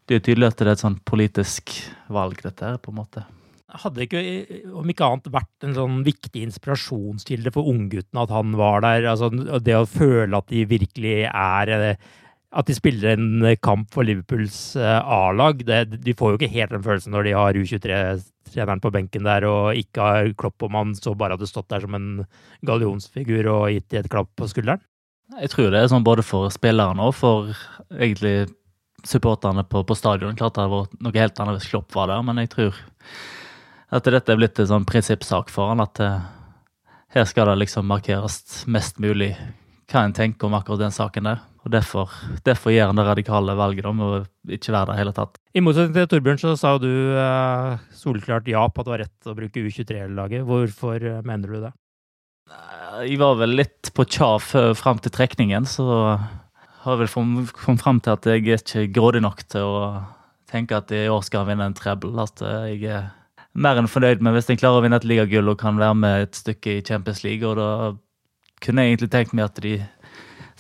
det 0.07 0.19
er 0.19 0.23
tydelig 0.23 0.51
at 0.51 0.59
det 0.61 0.67
er 0.67 0.75
et 0.75 0.83
sånn 0.85 0.99
politisk 1.09 1.73
valg, 2.13 2.39
dette 2.45 2.63
her, 2.63 2.77
på 2.83 2.93
en 2.93 2.99
måte. 3.01 3.25
Hadde 3.67 3.99
det 3.99 4.07
ikke, 4.07 4.61
om 4.79 4.93
ikke 4.93 5.09
annet, 5.09 5.31
vært 5.35 5.67
en 5.67 5.75
sånn 5.75 5.97
viktig 6.07 6.45
inspirasjonskilde 6.47 7.51
for 7.55 7.67
ungguttene 7.73 8.23
at 8.23 8.35
han 8.35 8.55
var 8.59 8.85
der? 8.85 9.09
Altså, 9.11 9.33
det 9.33 9.75
å 9.75 9.89
føle 9.91 10.39
at 10.39 10.47
de 10.53 10.63
virkelig 10.71 11.17
er 11.27 11.73
eh, 11.75 12.07
At 12.57 12.69
de 12.71 12.77
spiller 12.77 13.13
en 13.13 13.45
kamp 13.61 13.91
for 13.93 14.07
Liverpools 14.07 14.77
eh, 14.81 14.99
A-lag. 15.01 15.61
De 15.61 16.15
får 16.17 16.33
jo 16.33 16.39
ikke 16.39 16.53
helt 16.55 16.73
den 16.73 16.85
følelsen 16.85 17.13
når 17.13 17.29
de 17.29 17.35
har 17.37 17.59
U23-treneren 17.61 18.81
på 18.81 18.93
benken 18.95 19.29
der 19.29 19.45
og 19.49 19.77
ikke 19.77 20.07
har 20.07 20.31
Klopp 20.41 20.65
om 20.65 20.79
han 20.79 20.95
så 20.97 21.13
bare 21.19 21.37
hadde 21.37 21.49
stått 21.51 21.69
der 21.73 21.85
som 21.85 21.97
en 21.99 22.11
gallionsfigur 22.67 23.51
og 23.53 23.67
gitt 23.75 23.91
de 23.93 24.01
et 24.01 24.13
klapp 24.13 24.33
på 24.39 24.49
skulderen. 24.49 24.81
Jeg 25.37 25.51
tror 25.53 25.73
det 25.75 25.83
er 25.83 25.91
sånn 25.91 26.07
både 26.07 26.23
for 26.25 26.49
spillerne 26.55 27.03
og 27.03 27.17
for 27.19 27.51
egentlig 27.91 28.47
supporterne 29.07 29.65
på, 29.67 29.83
på 29.87 29.97
stadion. 29.99 30.37
Klart 30.39 30.57
det 30.57 30.69
vært 30.71 30.97
noe 31.03 31.19
helt 31.19 31.43
annet 31.43 31.59
hvis 31.59 31.71
Klopp 31.71 31.95
var 31.95 32.11
der, 32.11 32.23
men 32.27 32.41
jeg 32.43 32.53
tror 32.55 32.81
at 33.95 34.09
dette 34.09 34.33
er 34.33 34.41
blitt 34.41 34.59
en 34.63 34.71
sånn 34.71 34.89
prinsippsak 34.89 35.51
for 35.53 35.71
han, 35.71 35.83
at 35.85 36.01
uh, 36.03 36.25
her 37.15 37.27
skal 37.29 37.51
det 37.51 37.61
liksom 37.63 37.87
markeres 37.91 38.65
mest 38.71 38.99
mulig 39.03 39.35
hva 39.91 40.03
en 40.03 40.15
tenker 40.17 40.49
om 40.49 40.57
akkurat 40.59 40.87
den 40.87 40.95
saken 40.95 41.29
der. 41.31 41.43
Og 41.67 41.73
Derfor, 41.75 42.13
derfor 42.47 42.71
gjør 42.71 42.93
han 42.93 42.99
det 43.01 43.07
radikale 43.09 43.57
valget 43.59 43.87
om 43.91 44.03
å 44.03 44.11
ikke 44.55 44.71
være 44.71 44.93
der 44.93 44.95
i 44.95 45.01
hele 45.03 45.15
tatt. 45.17 45.41
I 45.51 45.63
motsetning 45.65 45.97
til 45.97 46.07
Torbjørn 46.13 46.39
så 46.43 46.55
sa 46.59 46.77
du 46.79 46.91
eh, 47.19 47.83
solklart 47.91 48.47
ja 48.51 48.63
på 48.71 48.83
at 48.83 48.87
det 48.87 48.95
var 48.95 49.03
rett 49.03 49.31
å 49.31 49.35
bruke 49.35 49.65
U23-laget. 49.67 50.47
Hvorfor 50.47 51.03
uh, 51.03 51.23
mener 51.27 51.51
du 51.51 51.59
det? 51.65 51.73
Jeg 53.03 53.19
var 53.19 53.35
vel 53.41 53.57
litt 53.59 53.91
på 53.95 54.07
tja 54.07 54.37
fram 54.39 55.03
til 55.03 55.13
trekningen, 55.13 55.67
så 55.67 55.87
har 56.87 56.95
jeg 56.95 57.03
vel 57.03 57.51
kommet 57.51 57.83
fram 57.83 57.99
til 57.99 58.15
at 58.15 58.29
jeg 58.31 58.45
er 58.47 58.63
ikke 58.63 58.87
grådig 58.95 59.25
nok 59.27 59.43
til 59.51 59.67
å 59.67 59.81
tenke 60.47 60.79
at 60.79 60.95
i 60.95 61.09
år 61.11 61.25
skal 61.27 61.43
han 61.43 61.51
vinne 61.51 61.67
en 61.73 61.77
treble. 61.77 62.15
At 62.23 62.43
jeg 62.71 62.87
er 62.87 63.09
mer 63.59 63.81
enn 63.81 63.91
fornøyd 63.91 64.23
med 64.23 64.37
hvis 64.37 64.53
en 64.53 64.61
klarer 64.61 64.79
å 64.79 64.85
vinne 64.87 65.01
et 65.01 65.09
ligagull 65.09 65.51
og 65.51 65.59
kan 65.61 65.83
være 65.83 65.99
med 65.99 66.29
et 66.29 66.39
stykke 66.39 66.79
i 66.79 66.85
Champions 66.87 67.25
League. 67.27 67.43
Og 67.43 67.59
da 67.59 67.97
kunne 68.67 68.85
jeg 68.85 68.95
egentlig 68.95 69.13
tenkt 69.15 69.35
meg 69.37 69.49
at 69.49 69.61
de 69.63 69.77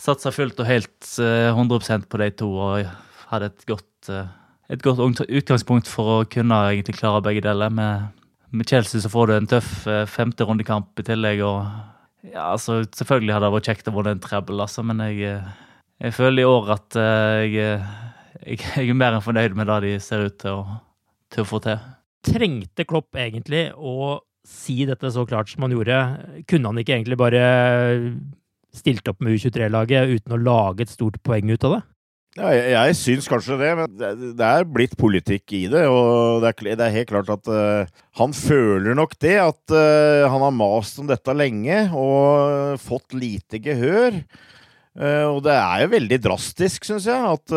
satsa 0.00 0.32
fullt 0.34 0.60
og 0.60 0.68
helt 0.68 1.08
100 1.18 1.78
eh, 1.94 2.04
på 2.10 2.20
de 2.20 2.30
to 2.36 2.50
og 2.52 2.90
hadde 3.32 3.50
et 3.50 3.66
godt, 3.68 4.10
eh, 4.12 4.28
et 4.72 4.84
godt 4.84 5.22
utgangspunkt 5.24 5.90
for 5.90 6.12
å 6.12 6.24
kunne 6.30 6.60
egentlig 6.70 6.98
klare 7.00 7.24
begge 7.24 7.44
deler. 7.46 7.72
Med, 7.72 8.08
med 8.52 8.68
Chelsea 8.68 9.02
så 9.02 9.10
får 9.12 9.28
du 9.28 9.36
en 9.36 9.50
tøff 9.56 9.86
eh, 9.90 10.04
femte 10.10 10.46
rundekamp 10.46 11.00
i 11.00 11.06
tillegg. 11.06 11.42
og 11.46 12.30
ja, 12.32 12.52
altså, 12.52 12.82
Selvfølgelig 12.96 13.36
hadde 13.36 13.48
det 13.48 13.56
vært 13.56 13.70
kjekt 13.72 13.90
å 13.90 13.96
vinne 13.96 14.16
en 14.16 14.24
treble, 14.24 14.60
altså, 14.62 14.84
men 14.86 15.04
jeg 15.08 15.40
jeg 15.96 16.12
føler 16.12 16.42
i 16.42 16.48
år 16.48 16.66
at 16.74 16.96
jeg, 17.00 17.52
jeg, 17.56 18.56
jeg, 18.76 18.88
er 18.90 18.98
mer 18.98 19.14
enn 19.16 19.22
fornøyd 19.24 19.54
med 19.56 19.70
det 19.70 19.78
de 19.86 19.92
ser 20.04 20.26
ut 20.28 20.34
til 20.42 20.58
å, 20.58 20.74
til 21.32 21.40
å 21.40 21.48
få 21.48 21.60
til. 21.64 21.78
Trengte 22.26 22.84
Klopp 22.84 23.16
egentlig 23.16 23.70
å 23.72 24.18
si 24.46 24.84
dette 24.88 25.10
så 25.12 25.26
klart 25.28 25.50
som 25.50 25.66
han 25.66 25.74
gjorde? 25.74 25.98
Kunne 26.50 26.72
han 26.72 26.80
ikke 26.80 26.96
egentlig 26.96 27.18
bare 27.20 27.42
stilt 28.76 29.08
opp 29.10 29.22
med 29.24 29.36
U23-laget 29.36 30.16
uten 30.16 30.36
å 30.36 30.40
lage 30.40 30.84
et 30.86 30.92
stort 30.92 31.18
poeng 31.26 31.50
ut 31.52 31.66
av 31.66 31.78
det? 31.78 31.84
Ja, 32.36 32.50
jeg, 32.52 32.72
jeg 32.74 32.96
syns 32.98 33.28
kanskje 33.32 33.56
det, 33.62 33.68
men 33.78 33.92
det, 33.96 34.08
det, 34.36 34.48
er 34.48 34.66
blitt 34.68 34.92
politikk 35.00 35.54
i 35.56 35.62
det. 35.72 35.86
Og 35.88 36.42
det 36.44 36.50
er, 36.50 36.74
det 36.76 36.84
er 36.84 36.96
helt 36.98 37.08
klart 37.08 37.30
at 37.32 37.48
uh, 37.48 38.02
han 38.20 38.36
føler 38.36 38.98
nok 38.98 39.16
det. 39.24 39.38
At 39.40 39.72
uh, 39.72 40.26
han 40.28 40.44
har 40.44 40.52
mast 40.52 41.00
om 41.00 41.08
dette 41.08 41.36
lenge 41.36 41.86
og 41.96 42.76
fått 42.82 43.16
lite 43.16 43.62
gehør. 43.64 44.20
Uh, 44.96 45.32
og 45.32 45.40
det 45.48 45.56
er 45.56 45.86
jo 45.86 45.94
veldig 45.96 46.20
drastisk, 46.28 46.84
syns 46.88 47.08
jeg, 47.08 47.16
at 47.16 47.56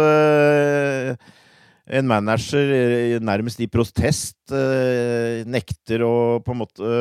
en 1.89 2.07
manager 2.09 2.71
eh, 2.75 3.17
nærmest 3.23 3.61
i 3.63 3.69
protest 3.71 4.37
uh, 4.53 5.41
nekter 5.49 6.03
å 6.05 6.13
på 6.45 6.53
en 6.53 6.61
måte 6.61 6.93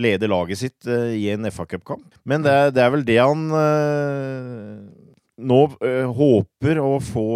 lede 0.00 0.30
laget 0.30 0.62
sitt 0.62 0.88
i 0.88 1.28
en 1.32 1.48
FA 1.50 1.66
Cup-kamp. 1.68 2.06
Men 2.24 2.44
det, 2.46 2.56
det, 2.76 2.84
er 2.84 2.94
vel 2.94 3.06
det 3.06 3.18
han 3.20 3.46
nå 5.40 5.60
håper 6.20 6.80
å 6.82 6.98
få, 7.00 7.26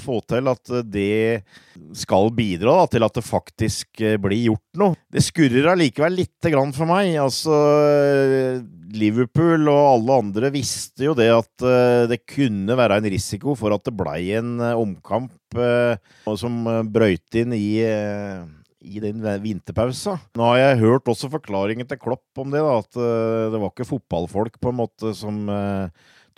få, 0.00 0.18
til 0.28 0.50
at 0.52 0.72
det 0.84 1.42
skal 1.96 2.28
bidra 2.36 2.82
da, 2.82 2.90
til 2.92 3.06
at 3.06 3.16
det 3.16 3.24
faktisk 3.24 4.02
blir 4.20 4.50
gjort 4.50 4.80
noe. 4.82 4.98
Det 5.08 5.24
skurrer 5.24 5.70
allikevel 5.72 6.20
lite 6.20 6.52
grann 6.52 6.74
for 6.76 6.90
meg. 6.90 7.14
Altså 7.22 7.56
Liverpool 8.96 9.68
og 9.70 9.80
alle 9.80 10.16
andre 10.22 10.50
visste 10.54 11.06
jo 11.06 11.14
det 11.16 11.28
at 11.32 11.64
uh, 11.64 12.04
det 12.10 12.22
kunne 12.28 12.76
være 12.78 12.98
en 13.00 13.08
risiko 13.12 13.56
for 13.58 13.74
at 13.74 13.84
det 13.86 13.94
blei 13.96 14.32
en 14.38 14.56
uh, 14.60 14.78
omkamp 14.80 15.56
uh, 15.58 15.96
som 16.38 16.64
brøyt 16.92 17.38
inn 17.40 17.54
i, 17.56 17.82
i 17.82 19.02
den 19.02 19.24
vinterpausa. 19.44 20.18
Nå 20.38 20.50
har 20.50 20.60
jeg 20.60 20.82
hørt 20.82 21.08
også 21.12 21.30
forklaringen 21.32 21.88
til 21.88 22.00
Klopp 22.00 22.42
om 22.42 22.52
det, 22.52 22.62
da, 22.64 22.78
at 22.80 23.00
det 23.52 23.60
var 23.60 23.72
ikke 23.72 23.88
fotballfolk 23.88 24.60
på 24.62 24.72
en 24.72 24.80
måte 24.80 25.12
som 25.16 25.44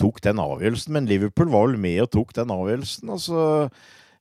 tok 0.01 0.19
den 0.25 0.41
avgjørelsen, 0.43 0.97
men 0.97 1.07
Liverpool 1.07 1.53
var 1.53 1.69
vel 1.69 1.79
med 1.79 2.01
og 2.03 2.11
tok 2.17 2.35
den 2.37 2.51
avgjørelsen. 2.51 3.13
altså 3.15 3.45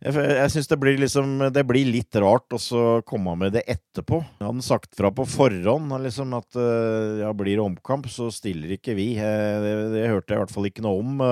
Jeg, 0.04 0.13
jeg 0.20 0.52
syns 0.52 0.68
det 0.68 0.78
liksom 1.00 1.30
Det 1.56 1.62
blir 1.63 1.88
litt 1.88 2.16
rart 2.20 2.52
å 2.58 2.84
komme 3.08 3.38
med 3.39 3.54
det 3.56 3.62
etterpå. 3.72 4.18
Han 4.42 4.50
hadde 4.58 4.66
sagt 4.66 4.98
fra 5.00 5.12
på 5.16 5.24
forhånd 5.30 5.94
liksom 6.04 6.34
at 6.36 6.58
eh, 6.60 7.22
ja, 7.22 7.30
blir 7.38 7.56
det 7.56 7.63
omkamp, 7.63 8.10
så 8.12 8.28
stiller 8.34 8.74
ikke 8.76 8.98
vi. 8.98 9.13
Eh, 9.16 9.56
Det, 9.63 9.72
det 9.94 10.04
hørte 10.12 10.34
jeg 10.34 10.39
i 10.39 10.42
hvert 10.44 10.52
fall 10.54 10.68
ikke 10.68 10.84
noe 10.84 11.00
om. 11.00 11.24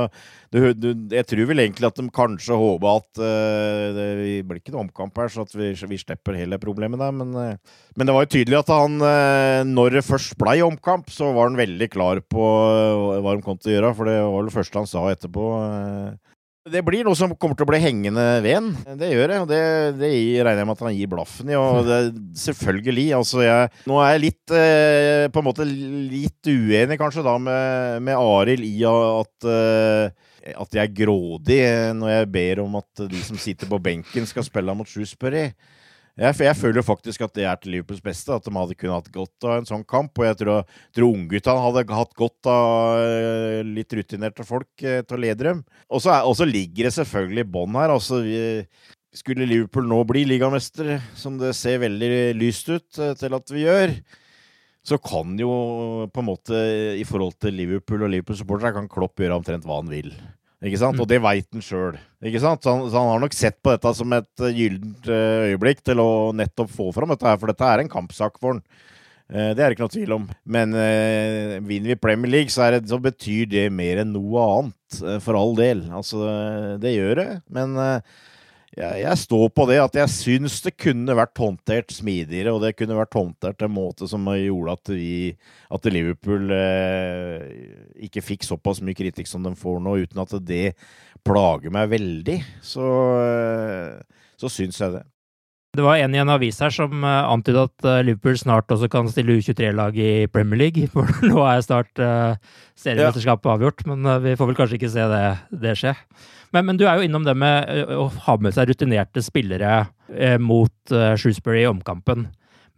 Du, 0.55 0.59
du- 0.73 1.15
jeg 1.17 1.27
tror 1.27 1.49
vel 1.51 1.63
egentlig 1.65 1.89
at 1.89 1.99
de 1.99 2.07
kanskje 2.15 2.55
håpa 2.61 2.95
at 3.01 3.21
eh, 3.27 3.85
det 3.97 4.07
blir 4.47 4.61
ikke 4.61 4.73
noe 4.75 4.85
omkamp 4.87 5.19
her, 5.19 5.31
så 5.35 5.43
at 5.43 5.51
vi, 5.57 5.73
vi 5.91 5.99
slipper 5.99 6.39
hele 6.39 6.59
problemet 6.61 7.01
der. 7.03 7.11
Men, 7.11 7.35
eh, 7.35 7.77
men 7.99 8.07
det 8.07 8.15
var 8.15 8.23
jo 8.27 8.33
tydelig 8.37 8.61
at 8.61 8.71
han, 8.71 8.97
eh, 9.03 9.61
når 9.67 9.97
det 9.99 10.07
først 10.07 10.37
blei 10.39 10.61
omkamp, 10.63 11.11
så 11.11 11.33
var 11.35 11.49
han 11.51 11.59
veldig 11.59 11.91
klar 11.91 12.23
på 12.23 12.47
eh, 12.71 13.19
hva 13.19 13.35
de 13.35 13.43
kom 13.45 13.59
til 13.59 13.73
å 13.73 13.77
gjøre. 13.81 13.93
For 13.99 14.07
det 14.13 14.19
var 14.23 14.47
det 14.47 14.55
første 14.55 14.79
han 14.79 14.89
sa 14.95 15.09
etterpå. 15.11 15.47
Det 16.69 16.83
blir 16.85 17.07
noe 17.07 17.17
som 17.17 17.31
kommer 17.41 17.57
til 17.57 17.65
å 17.65 17.71
bli 17.71 17.79
hengende 17.81 18.23
ved 18.43 18.57
en. 18.59 18.67
Det 18.99 19.09
gjør 19.09 19.31
det, 19.31 19.37
og 19.41 19.47
det, 19.49 19.61
det 19.97 20.11
regner 20.45 20.61
jeg 20.61 20.69
med 20.69 20.75
at 20.75 20.83
han 20.85 20.93
gir 20.93 21.09
blaffen 21.09 21.49
i. 21.49 21.57
Og 21.57 21.87
det, 21.87 21.99
selvfølgelig. 22.37 23.05
Altså, 23.17 23.41
jeg 23.41 23.71
Nå 23.89 23.97
er 23.97 24.11
jeg 24.13 24.23
litt 24.27 24.53
eh, 24.53 25.25
På 25.33 25.41
en 25.41 25.47
måte 25.47 25.65
litt 25.65 26.51
uenig, 26.51 26.99
kanskje, 27.01 27.25
da, 27.25 27.33
med, 27.41 28.05
med 28.05 28.19
Arild 28.19 28.67
i 28.67 28.75
at 28.85 29.49
eh, 29.49 30.27
at 30.41 30.73
jeg 30.73 30.81
er 30.81 30.95
grådig 30.97 31.59
når 31.93 32.09
jeg 32.09 32.29
ber 32.33 32.63
om 32.63 32.79
at 32.79 33.03
de 33.11 33.19
som 33.21 33.37
sitter 33.37 33.69
på 33.69 33.77
benken, 33.77 34.25
skal 34.25 34.45
spille 34.45 34.73
mot 34.73 34.89
Shrewsbury. 34.89 35.51
Jeg, 36.19 36.35
jeg 36.43 36.57
føler 36.59 36.83
faktisk 36.85 37.23
at 37.23 37.33
det 37.37 37.45
er 37.47 37.59
til 37.61 37.71
Liverpools 37.75 38.03
beste, 38.03 38.33
at 38.35 38.43
de 38.45 38.53
hadde 38.55 38.75
kunnet 38.75 38.97
hatt 38.97 39.11
godt 39.15 39.47
av 39.47 39.57
en 39.57 39.67
sånn 39.69 39.85
kamp. 39.87 40.11
Og 40.19 40.27
jeg 40.27 40.39
tror, 40.41 40.63
tror 40.95 41.15
unggutta 41.15 41.55
hadde 41.63 41.85
hatt 41.97 42.15
godt 42.19 42.49
av 42.51 42.99
eh, 42.99 43.59
litt 43.65 43.95
rutinerte 43.95 44.45
folk 44.47 44.83
eh, 44.83 45.01
til 45.07 45.17
å 45.17 45.21
lede 45.23 45.47
dem. 45.47 45.61
Og 45.89 46.03
så 46.03 46.17
er- 46.17 46.49
ligger 46.51 46.89
det 46.89 46.95
selvfølgelig 46.99 47.45
i 47.45 47.51
bånn 47.55 47.77
her. 47.79 47.93
Altså, 47.95 48.19
vi, 48.25 48.41
skulle 49.15 49.47
Liverpool 49.47 49.87
nå 49.91 50.01
bli 50.07 50.23
ligamestere, 50.27 51.01
som 51.19 51.37
det 51.39 51.53
ser 51.59 51.81
veldig 51.83 52.11
lyst 52.39 52.69
ut 52.71 52.99
eh, 52.99 53.13
til 53.19 53.35
at 53.35 53.51
vi 53.51 53.65
gjør, 53.65 53.95
så 54.87 54.97
kan 54.97 55.35
jo 55.37 55.51
på 56.09 56.21
en 56.23 56.25
måte 56.29 56.61
i 56.97 57.03
forhold 57.05 57.35
til 57.43 57.53
Liverpool 57.53 58.05
og 58.07 58.13
Liverpool-supportere 58.13 58.73
kan 58.73 58.87
Klopp 58.89 59.19
gjøre 59.21 59.37
omtrent 59.37 59.67
hva 59.67 59.81
han 59.81 59.91
vil. 59.91 60.09
Ikke 60.61 60.77
sant? 60.77 60.99
Og 61.01 61.07
det 61.09 61.17
veit 61.23 61.47
han 61.55 61.63
sjøl. 61.65 61.95
Så, 62.21 62.53
så 62.61 62.75
han 62.77 63.09
har 63.09 63.21
nok 63.23 63.33
sett 63.33 63.57
på 63.65 63.73
dette 63.73 63.91
som 63.97 64.13
et 64.13 64.43
eh, 64.45 64.53
gyllent 64.53 65.07
eh, 65.09 65.49
øyeblikk 65.51 65.81
til 65.87 66.01
å 66.03 66.09
nettopp 66.37 66.69
få 66.69 66.91
fram 66.93 67.09
dette 67.15 67.25
her, 67.25 67.39
for 67.41 67.49
dette 67.49 67.65
er 67.65 67.81
en 67.81 67.89
kampsak 67.89 68.37
for 68.37 68.53
han. 68.53 68.61
Eh, 69.31 69.55
Det 69.57 69.63
er 69.63 69.71
det 69.71 69.71
ikke 69.77 69.87
noe 69.87 69.95
tvil 69.95 70.13
om. 70.19 70.27
Men 70.45 70.75
eh, 70.77 71.55
vinner 71.65 71.95
vi 71.95 72.01
Premier 72.03 72.29
League, 72.35 72.53
så, 72.53 72.67
er 72.67 72.77
det, 72.77 72.91
så 72.91 72.99
betyr 73.01 73.49
det 73.49 73.65
mer 73.73 74.03
enn 74.03 74.13
noe 74.13 74.45
annet. 74.59 74.99
For 75.23 75.39
all 75.39 75.55
del. 75.57 75.85
Altså, 75.95 76.19
det 76.83 76.93
gjør 76.97 77.15
det. 77.23 77.29
Men 77.57 77.73
eh, 77.79 78.19
jeg, 78.77 79.01
jeg 79.03 79.19
står 79.19 79.49
på 79.51 79.65
det 79.67 79.77
at 79.83 79.95
jeg 79.99 80.13
syns 80.13 80.61
det 80.63 80.73
kunne 80.79 81.15
vært 81.17 81.41
håndtert 81.41 81.91
smidigere, 81.91 82.53
og 82.55 82.63
det 82.63 82.73
kunne 82.79 82.95
vært 82.95 83.17
håndtert 83.17 83.65
en 83.65 83.73
måte 83.75 84.07
som 84.07 84.29
gjorde 84.31 84.75
at, 84.77 84.91
vi, 84.95 85.13
at 85.75 85.89
Liverpool 85.91 86.53
eh, 86.55 87.47
ikke 88.07 88.23
fikk 88.23 88.47
såpass 88.47 88.79
mye 88.85 88.95
kritikk 88.97 89.27
som 89.27 89.43
de 89.43 89.51
får 89.59 89.81
nå, 89.83 89.97
uten 90.05 90.23
at 90.23 90.35
det 90.47 90.65
plager 91.27 91.73
meg 91.73 91.91
veldig. 91.91 92.37
Så, 92.63 92.87
eh, 93.25 94.23
så 94.39 94.51
syns 94.51 94.79
jeg 94.79 94.95
det. 94.95 95.03
Det 95.71 95.85
var 95.85 96.01
en 96.01 96.15
i 96.15 96.19
en 96.19 96.29
avis 96.33 96.57
her 96.59 96.73
som 96.75 97.05
uh, 97.05 97.29
antydet 97.31 97.69
at 97.69 97.85
eh, 97.87 98.01
Liverpool 98.03 98.35
snart 98.35 98.73
også 98.75 98.89
kan 98.91 99.07
stille 99.07 99.37
U23-lag 99.39 99.95
i 99.95 100.27
Premier 100.27 100.59
League. 100.59 100.89
For 100.91 101.07
nå 101.23 101.45
er 101.47 101.63
snart 101.63 102.01
uh, 102.03 102.35
seriemesterskapet 102.81 103.51
avgjort, 103.53 103.85
men 103.89 104.05
eh, 104.05 104.21
vi 104.25 104.35
får 104.39 104.49
vel 104.49 104.57
kanskje 104.57 104.77
ikke 104.79 104.91
se 104.91 105.07
det, 105.11 105.23
det 105.63 105.77
skje. 105.79 105.95
Men, 106.55 106.67
men 106.67 106.79
du 106.79 106.85
er 106.87 106.99
jo 106.99 107.07
innom 107.07 107.25
det 107.27 107.35
med 107.39 107.71
eh, 107.71 107.95
å 107.95 108.09
ha 108.27 108.37
med 108.41 108.55
seg 108.55 108.71
rutinerte 108.71 109.23
spillere 109.25 109.85
eh, 110.11 110.37
mot 110.41 110.93
uh, 110.93 111.13
Shrewsbury 111.15 111.63
i 111.63 111.71
omkampen. 111.71 112.27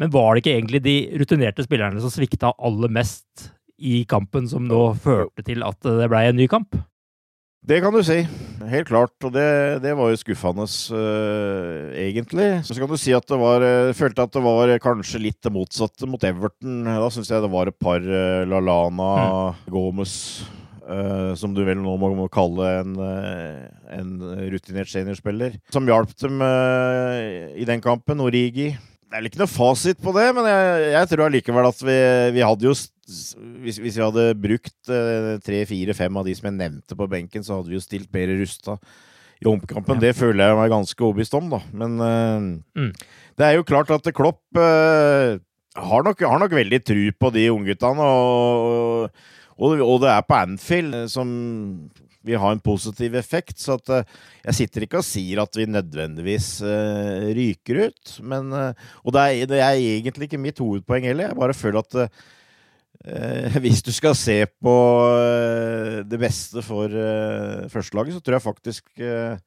Men 0.01 0.13
var 0.13 0.33
det 0.33 0.43
ikke 0.43 0.55
egentlig 0.57 0.83
de 0.85 0.95
rutinerte 1.21 1.65
spillerne 1.65 2.01
som 2.03 2.11
svikta 2.13 2.53
aller 2.57 2.91
mest 2.93 3.51
i 3.83 4.03
kampen, 4.09 4.47
som 4.49 4.65
nå 4.67 4.85
førte 5.01 5.45
til 5.45 5.63
at 5.65 5.79
det 5.85 6.09
ble 6.11 6.25
en 6.29 6.39
ny 6.39 6.49
kamp? 6.51 6.77
Det 7.63 7.77
kan 7.79 7.95
du 7.95 8.01
si. 8.03 8.17
Helt 8.67 8.89
klart. 8.89 9.13
Og 9.23 9.31
det, 9.31 9.45
det 9.83 9.93
var 9.95 10.09
jo 10.11 10.19
skuffende, 10.19 10.65
uh, 10.67 11.93
egentlig. 11.95 12.47
Så 12.67 12.75
kan 12.75 12.91
du 12.91 12.97
si 12.99 13.13
at 13.15 13.27
det 13.29 13.39
var 13.39 13.63
øh, 13.63 13.93
Følte 13.95 14.25
at 14.25 14.33
det 14.35 14.43
var 14.43 14.73
kanskje 14.83 15.21
litt 15.23 15.39
det 15.43 15.53
motsatte 15.55 16.09
mot 16.09 16.23
Everton. 16.27 16.83
Da 16.83 17.07
syns 17.13 17.31
jeg 17.31 17.43
det 17.43 17.51
var 17.53 17.71
et 17.71 17.79
par 17.79 18.03
uh, 18.03 18.43
Lalana, 18.49 19.53
Gomez 19.71 20.43
øh, 20.83 21.31
som 21.39 21.55
du 21.55 21.63
vel 21.63 21.79
nå 21.79 21.95
må, 21.99 22.11
må 22.17 22.27
kalle 22.31 22.67
en, 22.81 22.97
en 23.95 24.15
rutinert 24.51 24.91
seniorspiller. 24.91 25.55
Som 25.71 25.87
hjalp 25.87 26.11
dem 26.19 26.43
i 26.43 27.67
den 27.69 27.83
kampen. 27.83 28.23
Origi. 28.23 28.73
Det 28.75 29.15
er 29.15 29.21
vel 29.21 29.31
ikke 29.31 29.43
noe 29.45 29.51
fasit 29.51 30.03
på 30.03 30.11
det, 30.17 30.27
men 30.35 30.47
jeg, 30.49 30.91
jeg 30.97 31.09
tror 31.13 31.27
allikevel 31.29 31.69
at 31.69 31.81
vi, 31.85 31.97
vi 32.35 32.43
hadde 32.43 32.67
jo 32.67 32.75
hvis, 33.03 33.79
hvis 33.83 33.97
vi 33.97 34.03
hadde 34.03 34.29
brukt 34.39 34.91
eh, 34.91 35.33
tre, 35.43 35.63
fire, 35.67 35.95
fem 35.97 36.19
av 36.19 36.27
de 36.27 36.35
som 36.37 36.47
jeg 36.47 36.55
nevnte 36.55 36.95
på 36.95 37.07
benken, 37.11 37.43
så 37.43 37.57
hadde 37.57 37.71
vi 37.71 37.75
jo 37.75 37.83
stilt 37.83 38.11
bedre 38.13 38.37
rusta 38.39 38.77
i 39.43 39.47
omkampen. 39.49 39.99
Det 39.99 40.13
føler 40.15 40.47
jeg 40.47 40.59
meg 40.59 40.71
ganske 40.71 41.03
overbevist 41.03 41.35
om, 41.35 41.49
da. 41.51 41.59
Men 41.75 41.97
eh, 42.07 43.09
det 43.39 43.47
er 43.47 43.57
jo 43.57 43.67
klart 43.67 43.91
at 43.91 44.07
Klopp 44.15 44.41
uh, 44.55 45.35
har, 45.75 46.05
nok, 46.07 46.23
har 46.23 46.39
nok 46.39 46.55
veldig 46.55 46.79
tru 46.85 47.03
på 47.19 47.31
de 47.35 47.49
ungguttene. 47.51 48.07
Og, 48.07 49.09
og, 49.57 49.83
og 49.83 49.99
det 50.05 50.13
er 50.13 50.23
på 50.27 50.37
Anfield 50.37 50.95
som 51.11 51.33
vil 52.23 52.39
ha 52.39 52.53
en 52.55 52.61
positiv 52.63 53.17
effekt. 53.19 53.57
Så 53.59 53.75
at, 53.81 53.91
uh, 53.91 54.29
jeg 54.45 54.61
sitter 54.61 54.85
ikke 54.87 55.01
og 55.01 55.09
sier 55.09 55.41
at 55.43 55.59
vi 55.59 55.67
nødvendigvis 55.67 56.53
ryker 57.35 57.89
ut. 57.89 58.15
Men, 58.23 58.53
og 59.03 59.17
det 59.17 59.25
er, 59.25 59.51
det 59.51 59.59
er 59.59 59.81
egentlig 59.97 60.31
ikke 60.31 60.39
mitt 60.45 60.63
hovedpoeng 60.63 61.09
heller. 61.09 61.33
Jeg 61.33 61.41
bare 61.41 61.57
føler 61.57 61.83
at 61.83 62.15
eh, 63.07 63.57
hvis 63.63 63.83
du 63.85 63.91
skal 63.95 64.15
se 64.17 64.43
på 64.63 64.75
eh, 65.17 66.01
det 66.07 66.19
beste 66.21 66.63
for 66.65 66.91
eh, 66.91 67.65
førstelaget, 67.73 68.17
så 68.17 68.23
tror 68.23 68.39
jeg 68.39 68.47
faktisk 68.47 69.03
eh, 69.03 69.41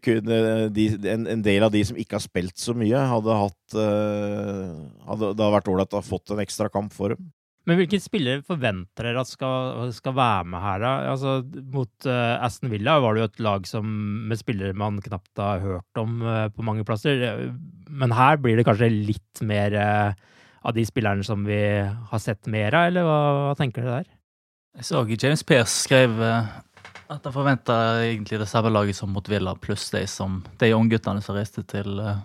kunne, 0.00 0.40
de, 0.72 0.88
en, 1.12 1.26
en 1.28 1.44
del 1.44 1.66
av 1.66 1.72
de 1.74 1.82
som 1.84 1.96
ikke 2.00 2.16
har 2.16 2.24
spilt 2.24 2.60
så 2.60 2.72
mye, 2.76 3.06
hadde 3.10 3.40
hatt 3.44 3.78
eh, 3.78 4.76
hadde, 5.08 5.32
Det 5.32 5.42
hadde 5.44 5.54
vært 5.58 5.72
ålreit 5.72 5.96
å 5.96 6.00
ha 6.00 6.06
fått 6.06 6.32
en 6.32 6.44
ekstra 6.44 6.70
kamp 6.72 6.94
for 6.96 7.14
dem. 7.14 7.32
Men 7.64 7.78
hvilke 7.80 7.96
spillere 8.02 8.44
forventer 8.44 9.06
dere 9.06 9.22
at 9.22 9.30
skal, 9.30 9.88
skal 9.96 10.12
være 10.16 10.48
med 10.52 10.60
her? 10.60 10.82
da? 10.82 10.92
Altså, 11.14 11.38
mot 11.72 12.08
eh, 12.08 12.34
Aston 12.44 12.72
Villa 12.72 12.98
var 13.00 13.16
det 13.16 13.22
jo 13.22 13.28
et 13.30 13.42
lag 13.46 13.68
som, 13.68 13.88
med 14.28 14.40
spillere 14.40 14.76
man 14.76 15.00
knapt 15.04 15.40
har 15.40 15.64
hørt 15.64 16.00
om 16.00 16.20
eh, 16.28 16.48
på 16.52 16.66
mange 16.66 16.84
plasser. 16.84 17.24
Men 17.88 18.12
her 18.12 18.36
blir 18.42 18.60
det 18.60 18.66
kanskje 18.68 18.90
litt 18.92 19.44
mer 19.48 19.78
eh, 19.80 20.26
av 20.64 20.74
de 20.76 20.84
spillerne 20.88 21.24
som 21.26 21.44
vi 21.44 21.60
har 21.84 22.22
sett 22.22 22.48
mer 22.50 22.74
av, 22.74 22.88
eller 22.88 23.06
hva, 23.06 23.18
hva 23.48 23.56
tenker 23.58 23.84
dere 23.84 24.02
der? 24.02 24.12
Jeg 24.74 24.88
så 24.88 25.02
James 25.06 25.44
Pearce 25.46 25.84
skrev 25.84 26.16
eh, 26.24 26.54
at 27.12 27.26
han 27.28 27.34
forventa 27.34 27.76
egentlig 28.02 28.40
det 28.40 28.48
samme 28.50 28.72
laget 28.72 28.96
som 28.96 29.12
mot 29.12 29.28
Villa, 29.28 29.54
pluss 29.60 29.90
de, 29.92 30.06
som, 30.10 30.40
de 30.58 30.72
ungguttene 30.74 31.22
som 31.22 31.36
reiste 31.36 31.62
til 31.68 32.00
eh, 32.00 32.24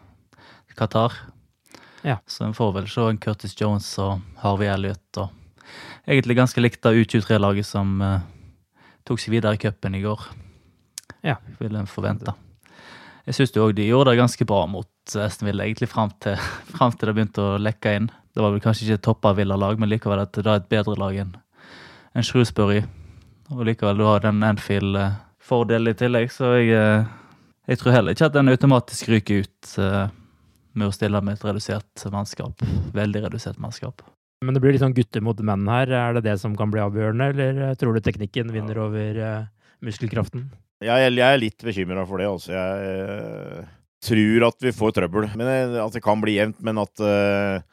Qatar. 0.79 1.13
Ja. 2.01 2.17
Så 2.27 2.45
en 2.47 2.55
får 2.55 2.73
vel 2.77 2.87
se 2.87 3.05
en 3.11 3.19
Curtis 3.19 3.57
Jones 3.59 3.91
og 3.99 4.23
Harvey 4.39 4.69
Elliot 4.71 5.19
og 5.19 5.35
egentlig 6.07 6.37
ganske 6.39 6.61
likt 6.63 6.85
av 6.87 6.95
U23-laget 6.95 7.67
som 7.67 7.99
uh, 8.01 8.21
tok 9.05 9.19
seg 9.21 9.35
videre 9.35 9.57
i 9.57 9.61
cupen 9.61 9.97
i 9.97 10.03
går. 10.05 10.23
Ja. 11.27 11.35
Vil 11.59 11.75
en 11.75 11.89
forvente. 11.89 12.33
Jeg 13.27 13.35
syns 13.37 13.53
òg 13.59 13.75
de 13.77 13.89
gjorde 13.89 14.13
det 14.13 14.21
ganske 14.21 14.47
bra 14.47 14.63
mot 14.71 15.17
Aston 15.19 15.49
Villa, 15.49 15.67
egentlig 15.67 15.91
fram 15.91 16.13
til, 16.23 16.39
til 16.79 17.09
det 17.09 17.15
begynte 17.17 17.43
å 17.43 17.59
lekke 17.61 17.95
inn. 17.99 18.09
Det 18.35 18.43
var 18.43 18.53
vel 18.53 18.63
kanskje 18.63 18.85
ikke 18.85 18.99
et 18.99 19.05
toppa 19.05 19.33
Villa-lag, 19.37 19.79
men 19.81 19.89
likevel 19.91 20.21
at 20.21 20.35
det 20.37 20.45
er 20.45 20.61
et 20.61 20.69
bedre 20.71 20.95
lag 20.99 21.17
enn 21.23 21.37
enn 22.17 22.25
Shrewsbury. 22.25 22.83
Og 23.53 23.65
likevel, 23.67 23.97
du 23.99 24.05
har 24.07 24.23
den 24.23 24.43
Anfield-fordelen 24.45 25.91
i 25.91 25.97
tillegg, 25.97 26.31
så 26.33 26.53
jeg, 26.59 26.71
eh, 26.77 27.09
jeg 27.69 27.81
tror 27.81 27.95
heller 27.95 28.15
ikke 28.15 28.29
at 28.29 28.37
den 28.37 28.51
automatisk 28.51 29.09
ryker 29.13 29.45
ut 29.45 29.73
eh, 29.81 30.13
med 30.77 30.89
å 30.89 30.95
stille 30.95 31.21
med 31.25 31.37
et 31.37 31.45
redusert 31.47 32.05
mannskap. 32.13 32.65
Veldig 32.95 33.25
redusert 33.25 33.59
mannskap. 33.61 34.05
Men 34.45 34.55
det 34.55 34.63
blir 34.63 34.73
litt 34.73 34.83
sånn 34.83 34.95
gutter 34.95 35.23
mot 35.25 35.39
menn 35.43 35.67
her. 35.67 35.91
Er 35.91 36.15
det 36.17 36.27
det 36.29 36.37
som 36.41 36.55
kan 36.57 36.71
bli 36.71 36.83
avgjørende, 36.83 37.31
eller 37.33 37.63
eh, 37.69 37.75
tror 37.79 37.97
du 37.97 38.05
teknikken 38.05 38.53
vinner 38.53 38.85
over 38.85 39.23
muskelkraften? 39.85 40.47
Jeg, 40.85 41.11
jeg 41.11 41.25
er 41.25 41.41
litt 41.41 41.65
bekymra 41.65 42.05
for 42.07 42.21
det, 42.21 42.29
altså. 42.29 42.53
Jeg 42.55 43.65
tror 44.05 44.45
at 44.47 44.63
vi 44.63 44.71
får 44.75 44.93
trøbbel. 44.95 45.27
Men, 45.35 45.75
at 45.81 45.95
det 45.95 46.03
kan 46.05 46.21
bli 46.23 46.37
jevnt, 46.37 46.61
men 46.63 46.79
at 46.79 47.03
eh, 47.03 47.65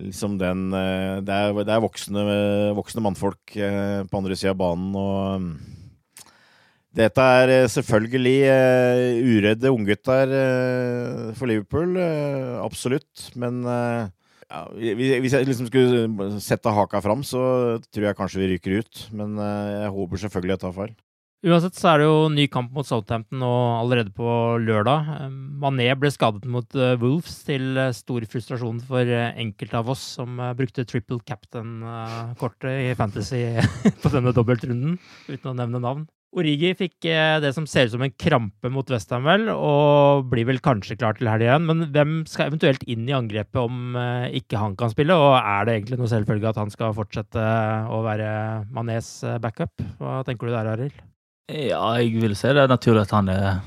liksom 0.00 0.38
den 0.40 0.72
eh, 0.74 1.20
Det 1.24 1.34
er, 1.34 1.60
det 1.62 1.74
er 1.74 1.84
voksne, 1.84 2.24
voksne 2.76 3.04
mannfolk 3.04 3.56
eh, 3.56 4.02
på 4.08 4.20
andre 4.20 4.36
sida 4.38 4.54
av 4.54 4.60
banen, 4.60 4.90
og 4.98 5.44
mm, 5.44 5.52
dette 6.94 7.28
er 7.38 7.52
eh, 7.54 7.70
selvfølgelig 7.70 8.36
uredde 9.34 9.72
unggutter 9.74 10.34
for 11.38 11.50
Liverpool, 11.50 11.96
absolutt. 12.62 13.30
Men 13.34 13.64
ja, 13.64 14.60
hvis 14.70 15.34
jeg 15.34 15.48
liksom 15.48 15.70
skulle 15.70 16.28
sette 16.42 16.70
haka 16.70 17.00
fram, 17.02 17.24
så 17.26 17.80
tror 17.90 18.10
jeg 18.10 18.18
kanskje 18.18 18.44
vi 18.44 18.52
ryker 18.52 18.78
ut. 18.84 19.08
Men 19.16 19.34
jeg 19.40 19.90
håper 19.96 20.22
selvfølgelig 20.22 20.54
jeg 20.54 20.62
tar 20.66 20.76
feil. 20.76 20.94
Uansett 21.44 21.76
så 21.76 21.90
er 21.90 22.00
det 22.00 22.06
jo 22.06 22.28
ny 22.32 22.46
kamp 22.48 22.70
mot 22.72 22.86
Southampton 22.88 23.42
nå 23.42 23.50
allerede 23.76 24.14
på 24.16 24.24
lørdag. 24.64 25.10
Eh, 25.12 25.34
Mané 25.60 25.90
ble 26.00 26.08
skadet 26.08 26.46
mot 26.48 26.78
eh, 26.78 26.94
Wolves 27.02 27.42
til 27.44 27.76
eh, 27.76 27.92
stor 27.92 28.24
frustrasjon 28.32 28.78
for 28.88 29.12
enkelte 29.12 29.76
av 29.76 29.90
oss 29.92 30.06
som 30.16 30.40
brukte 30.56 30.86
triple 30.88 31.20
captain-kortet 31.28 32.88
i 32.88 32.96
Fantasy 32.96 33.42
på 34.00 34.14
denne 34.16 34.32
dobbeltrunden, 34.32 34.96
uten 35.28 35.52
å 35.52 35.56
nevne 35.60 35.84
navn. 35.84 36.08
Origi 36.34 36.72
fikk 36.74 37.06
det 37.44 37.52
som 37.54 37.68
ser 37.70 37.86
ut 37.86 37.92
som 37.92 38.02
en 38.02 38.16
krampe 38.18 38.72
mot 38.72 38.88
Westham, 38.90 39.28
vel, 39.28 39.44
og 39.52 40.24
blir 40.32 40.48
vel 40.48 40.58
kanskje 40.64 40.96
klar 40.98 41.14
til 41.14 41.28
helga 41.30 41.52
igjen. 41.52 41.68
Men 41.68 41.86
hvem 41.94 42.18
skal 42.26 42.48
eventuelt 42.48 42.82
inn 42.90 43.04
i 43.06 43.14
angrepet 43.14 43.60
om 43.60 43.94
ikke 44.34 44.58
han 44.58 44.74
kan 44.80 44.90
spille? 44.90 45.14
Og 45.14 45.36
er 45.38 45.68
det 45.68 45.78
egentlig 45.78 46.00
noe 46.00 46.10
selvfølge 46.10 46.50
at 46.50 46.58
han 46.64 46.74
skal 46.74 46.96
fortsette 46.96 47.48
å 47.86 48.02
være 48.02 48.28
Manés 48.74 49.20
backup? 49.44 49.84
Hva 50.00 50.24
tenker 50.26 50.50
du 50.50 50.56
der, 50.56 50.74
Arild? 50.74 51.04
Ja, 51.52 51.82
jeg 52.00 52.22
vil 52.22 52.32
si 52.38 52.48
det 52.56 52.62
er 52.62 52.70
naturlig 52.70 53.02
at 53.04 53.10
han 53.12 53.28
er 53.28 53.58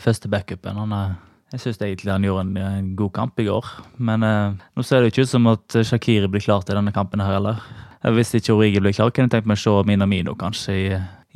første 0.00 0.28
backupen. 0.32 0.78
Han 0.80 0.94
er, 0.96 1.10
jeg 1.52 1.60
syns 1.66 1.82
egentlig 1.84 2.14
han 2.14 2.24
gjorde 2.24 2.46
en, 2.46 2.54
en, 2.56 2.94
god 2.96 3.12
kamp 3.18 3.42
i 3.42 3.44
går. 3.44 3.68
Men 4.00 4.24
eh, 4.24 4.54
nå 4.72 4.84
ser 4.86 5.04
det 5.04 5.12
ikke 5.12 5.26
ut 5.26 5.32
som 5.34 5.50
at 5.52 5.76
Shakiri 5.84 6.30
blir 6.32 6.44
klar 6.44 6.64
til 6.64 6.78
denne 6.78 6.94
kampen 6.96 7.20
her 7.20 7.36
heller. 7.36 7.60
Hvis 8.16 8.32
ikke 8.38 8.54
Origi 8.54 8.80
blir 8.80 8.96
klar, 8.96 9.12
kunne 9.12 9.28
jeg 9.28 9.36
tenkt 9.36 9.50
meg 9.50 9.60
å 9.60 9.64
se 9.64 9.88
Minamino 9.88 10.36
kanskje 10.38 10.76
i, 10.78 10.84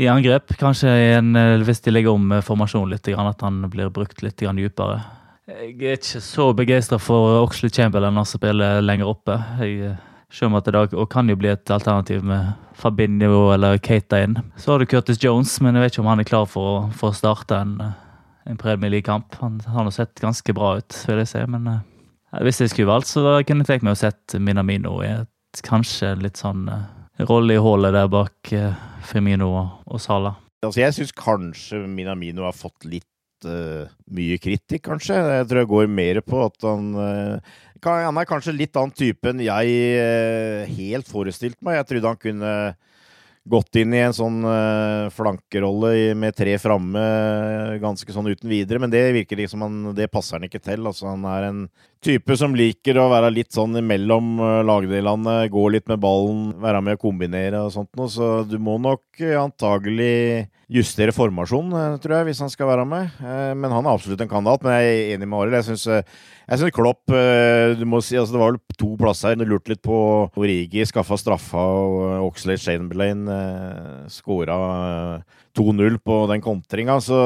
i 0.00 0.08
angrep. 0.08 0.54
Kanskje 0.60 0.92
en, 1.18 1.34
eh, 1.36 1.60
hvis 1.68 1.84
de 1.84 1.92
legger 1.92 2.16
om 2.16 2.32
formasjonen 2.48 2.94
litt, 2.94 3.12
at 3.12 3.44
han 3.44 3.64
blir 3.68 3.92
brukt 3.92 4.24
litt 4.24 4.40
dypere. 4.40 5.02
Jeg 5.50 5.74
er 5.82 5.98
ikke 5.98 6.22
så 6.22 6.52
begeistra 6.54 6.96
for 7.02 7.42
Oxley 7.42 7.72
Chamberlain 7.74 8.14
når 8.14 8.24
han 8.24 8.32
spiller 8.38 8.84
lenger 8.86 9.10
oppe. 9.10 9.36
Jeg 9.60 9.98
selv 10.31 10.51
om 10.51 10.59
at 10.59 10.69
det 10.69 10.75
da 10.77 11.07
kan 11.11 11.29
jo 11.31 11.37
bli 11.38 11.51
et 11.53 11.73
alternativ 11.75 12.23
med 12.27 12.53
Fabinho 12.79 13.51
eller 13.55 13.81
Keita 13.83 14.23
inn. 14.25 14.38
Så 14.57 14.73
har 14.73 14.81
du 14.81 14.88
Curtis 14.88 15.21
Jones, 15.23 15.57
men 15.61 15.77
jeg 15.77 15.85
vet 15.85 15.95
ikke 15.95 16.05
om 16.05 16.11
han 16.12 16.23
er 16.23 16.29
klar 16.29 16.47
for, 16.49 16.71
å, 16.71 16.85
for 16.97 17.11
å 17.11 17.19
starte 17.19 17.59
en, 17.59 17.75
en 18.47 18.61
Premier 18.61 18.95
League-kamp. 18.95 19.37
Han 19.43 19.59
har 19.66 19.87
nå 19.87 19.93
sett 19.95 20.23
ganske 20.23 20.55
bra 20.57 20.77
ut, 20.79 21.03
vil 21.09 21.23
jeg 21.23 21.33
si. 21.33 21.43
Men 21.51 21.66
eh, 21.73 21.83
hvis 22.47 22.62
jeg 22.62 22.73
skulle 22.75 22.93
valgt, 22.93 23.11
så 23.11 23.40
kunne 23.47 23.66
jeg 23.66 23.73
tenkt 23.73 23.88
meg 23.88 23.99
å 23.99 24.03
sette 24.05 24.40
Minamino 24.43 25.01
i 25.05 25.11
et 25.19 25.64
kanskje 25.66 26.14
litt 26.23 26.40
sånn 26.40 26.69
eh, 26.71 26.88
rolle 27.29 27.59
i 27.59 27.62
hullet 27.62 27.95
der 27.97 28.11
bak 28.11 28.55
eh, 28.55 28.73
Firmino 29.11 29.51
og, 29.51 29.81
og 29.90 30.03
Sala. 30.03 30.37
Altså, 30.61 30.83
jeg 30.83 30.97
syns 30.97 31.16
kanskje 31.16 31.83
Minamino 31.88 32.45
har 32.45 32.57
fått 32.57 32.85
litt 32.85 33.09
uh, 33.49 33.88
mye 34.12 34.37
kritikk, 34.37 34.83
kanskje. 34.90 35.16
Jeg 35.16 35.47
tror 35.49 35.62
jeg 35.62 35.71
går 35.71 35.87
mer 35.88 36.21
på 36.21 36.43
at 36.45 36.66
han 36.69 36.90
uh, 36.99 37.55
Han 37.87 38.21
er 38.21 38.29
kanskje 38.29 38.57
litt 38.57 38.77
annen 38.77 38.95
type 38.97 39.31
enn 39.31 39.43
jeg 39.45 39.75
uh, 39.97 40.71
helt 40.77 41.11
forestilte 41.11 41.61
meg. 41.64 41.79
Jeg 41.81 41.90
trodde 41.90 42.12
han 42.12 42.21
kunne 42.21 42.55
gått 43.51 43.79
inn 43.81 43.95
i 43.97 44.03
en 44.05 44.12
sånn 44.14 44.43
flankerolle 45.16 46.12
med 46.14 46.37
tre 46.37 46.53
framme 46.61 47.01
ganske 47.81 48.12
sånn 48.12 48.29
uten 48.29 48.51
videre, 48.53 48.79
men 48.79 48.93
det 48.93 49.01
virker 49.16 49.40
liksom 49.40 49.64
han, 49.64 49.79
det 49.97 50.11
passer 50.12 50.37
han 50.37 50.45
ikke 50.47 50.61
til. 50.61 50.85
Altså, 50.85 51.09
han 51.09 51.25
er 51.25 51.47
en 51.49 51.62
type 52.04 52.36
som 52.40 52.54
liker 52.56 52.96
å 53.00 53.10
være 53.12 53.32
litt 53.34 53.52
sånn 53.52 53.76
mellom 53.84 54.38
lagdelene, 54.66 55.42
gå 55.52 55.66
litt 55.74 55.88
med 55.90 56.00
ballen, 56.00 56.46
være 56.62 56.80
med 56.84 56.96
å 56.96 57.02
kombinere 57.02 57.60
og 57.66 57.74
sånt 57.74 57.92
noe, 57.98 58.08
så 58.08 58.30
du 58.48 58.56
må 58.62 58.78
nok 58.80 59.20
antagelig 59.36 60.48
justere 60.70 61.10
formasjonen, 61.14 61.72
eh, 61.74 61.96
tror 61.98 62.16
jeg, 62.16 62.28
hvis 62.30 62.42
han 62.44 62.52
skal 62.52 62.70
være 62.70 62.86
med. 62.86 63.10
Eh, 63.18 63.54
men 63.58 63.72
han 63.74 63.86
er 63.86 63.90
absolutt 63.90 64.20
en 64.22 64.30
kandidat. 64.30 64.62
Men 64.62 64.78
jeg 64.78 64.90
er 64.90 65.14
enig 65.16 65.28
med 65.28 65.40
Arild. 65.40 65.58
Jeg 65.58 65.68
syns 65.70 65.86
eh, 65.90 66.70
Klopp 66.74 67.06
du 67.10 67.84
må 67.86 68.00
si, 68.02 68.16
altså 68.18 68.34
Det 68.34 68.40
var 68.40 68.52
vel 68.52 68.60
to 68.78 68.94
plasser 68.98 69.30
her. 69.30 69.38
Du 69.38 69.44
lurte 69.46 69.70
litt 69.70 69.82
på 69.82 70.30
Origi 70.38 70.86
skaffa 70.86 71.18
straffa, 71.18 71.58
og 71.58 72.30
Oxlade 72.30 72.62
Chamberlain 72.62 73.26
eh, 73.28 74.06
skåra 74.10 74.58
2-0 75.58 75.98
på 75.98 76.20
den 76.30 76.42
kontringa. 76.42 77.00
Så 77.02 77.18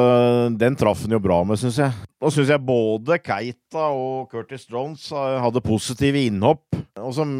den 0.56 0.76
traff 0.80 1.04
han 1.04 1.16
jo 1.16 1.22
bra 1.24 1.42
med, 1.44 1.60
syns 1.60 1.80
jeg. 1.82 1.92
Og 2.24 2.32
syns 2.32 2.52
jeg 2.52 2.64
både 2.64 3.20
Keita 3.20 3.90
og 3.92 4.30
Curtis 4.32 4.63
Jones 4.70 5.08
hadde 5.12 5.62
positive 5.64 6.22
innhopp, 6.28 6.64
og 7.00 7.12
som 7.16 7.36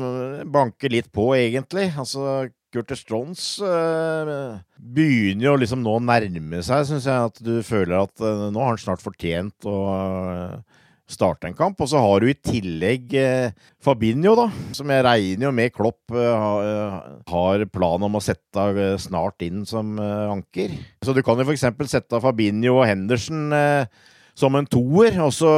banker 0.52 0.92
litt 0.92 1.10
på, 1.14 1.30
egentlig. 1.38 1.90
Altså 2.00 2.44
Curtis 2.74 3.04
Jones 3.06 3.42
uh, 3.62 4.58
begynner 4.76 5.52
jo 5.52 5.58
liksom 5.62 5.84
nå 5.84 5.98
å 5.98 6.02
nærme 6.02 6.62
seg, 6.66 6.86
syns 6.88 7.06
jeg. 7.06 7.28
At 7.30 7.42
du 7.44 7.58
føler 7.66 8.00
at 8.02 8.24
uh, 8.24 8.48
nå 8.50 8.62
har 8.62 8.74
han 8.74 8.80
snart 8.82 9.04
fortjent 9.04 9.68
å 9.70 9.76
uh, 9.94 10.80
starte 11.10 11.46
en 11.46 11.56
kamp. 11.56 11.78
Og 11.78 11.90
så 11.92 12.02
har 12.02 12.24
du 12.24 12.30
i 12.32 12.34
tillegg 12.34 13.14
Fabinho, 13.84 14.34
da. 14.38 14.48
Som 14.74 14.90
jeg 14.90 15.04
regner 15.06 15.46
jo 15.46 15.52
med 15.54 15.74
Klopp 15.74 16.14
har 16.14 17.66
plan 17.70 18.06
om 18.08 18.16
å 18.18 18.22
sette 18.24 18.96
snart 19.04 19.44
inn 19.44 19.62
som 19.68 19.94
anker. 20.00 20.72
Så 21.04 21.14
du 21.14 21.20
kan 21.22 21.38
jo 21.38 21.46
f.eks. 21.46 21.68
sette 21.92 22.22
Fabinho 22.24 22.78
og 22.80 22.88
Henderson 22.88 23.52
som 24.34 24.56
en 24.58 24.66
toer, 24.66 25.18
og 25.22 25.30
så, 25.34 25.50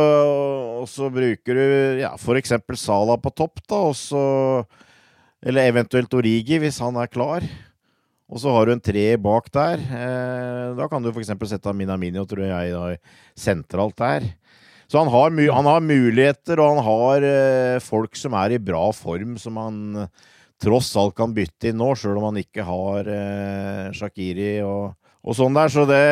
og 0.83 0.89
så 0.91 1.09
bruker 1.13 1.57
du 1.57 2.03
ja, 2.03 2.13
f.eks. 2.17 2.57
Sala 2.77 3.17
på 3.21 3.33
topp, 3.33 3.63
da, 3.65 3.81
og 3.91 3.97
så 3.97 4.25
eller 5.47 5.71
eventuelt 5.71 6.15
Origi, 6.17 6.59
hvis 6.59 6.81
han 6.83 6.97
er 6.99 7.11
klar. 7.11 7.45
Og 8.27 8.41
så 8.43 8.51
har 8.51 8.67
du 8.67 8.75
en 8.75 8.83
tre 8.83 9.05
bak 9.23 9.47
der. 9.55 9.79
Eh, 9.79 10.71
da 10.75 10.89
kan 10.91 11.05
du 11.05 11.13
f.eks. 11.13 11.31
sette 11.47 11.75
Minamino, 11.77 12.25
tror 12.27 12.49
jeg, 12.49 12.73
da, 12.75 13.13
sentralt 13.39 13.97
der. 14.01 14.27
Så 14.91 14.99
han 15.03 15.11
har, 15.11 15.31
han 15.31 15.67
har, 15.67 15.83
muligheter, 15.83 16.61
og 16.63 16.77
han 16.77 16.85
har 16.87 17.27
eh, 17.27 17.79
folk 17.83 18.19
som 18.19 18.35
er 18.39 18.55
i 18.57 18.63
bra 18.63 18.85
form, 18.95 19.35
som 19.39 19.59
han 19.59 20.03
eh, 20.03 20.27
tross 20.63 20.93
alt 20.99 21.17
kan 21.19 21.35
bytte 21.37 21.71
inn 21.71 21.81
nå, 21.81 21.93
sjøl 21.99 22.21
om 22.21 22.29
han 22.31 22.39
ikke 22.43 22.67
har 22.67 23.11
eh, 23.11 23.89
Shakiri 23.95 24.61
og 24.67 24.95
og 25.27 25.35
sånn 25.35 25.57
der, 25.59 25.71
så 25.75 25.83
det, 25.89 26.03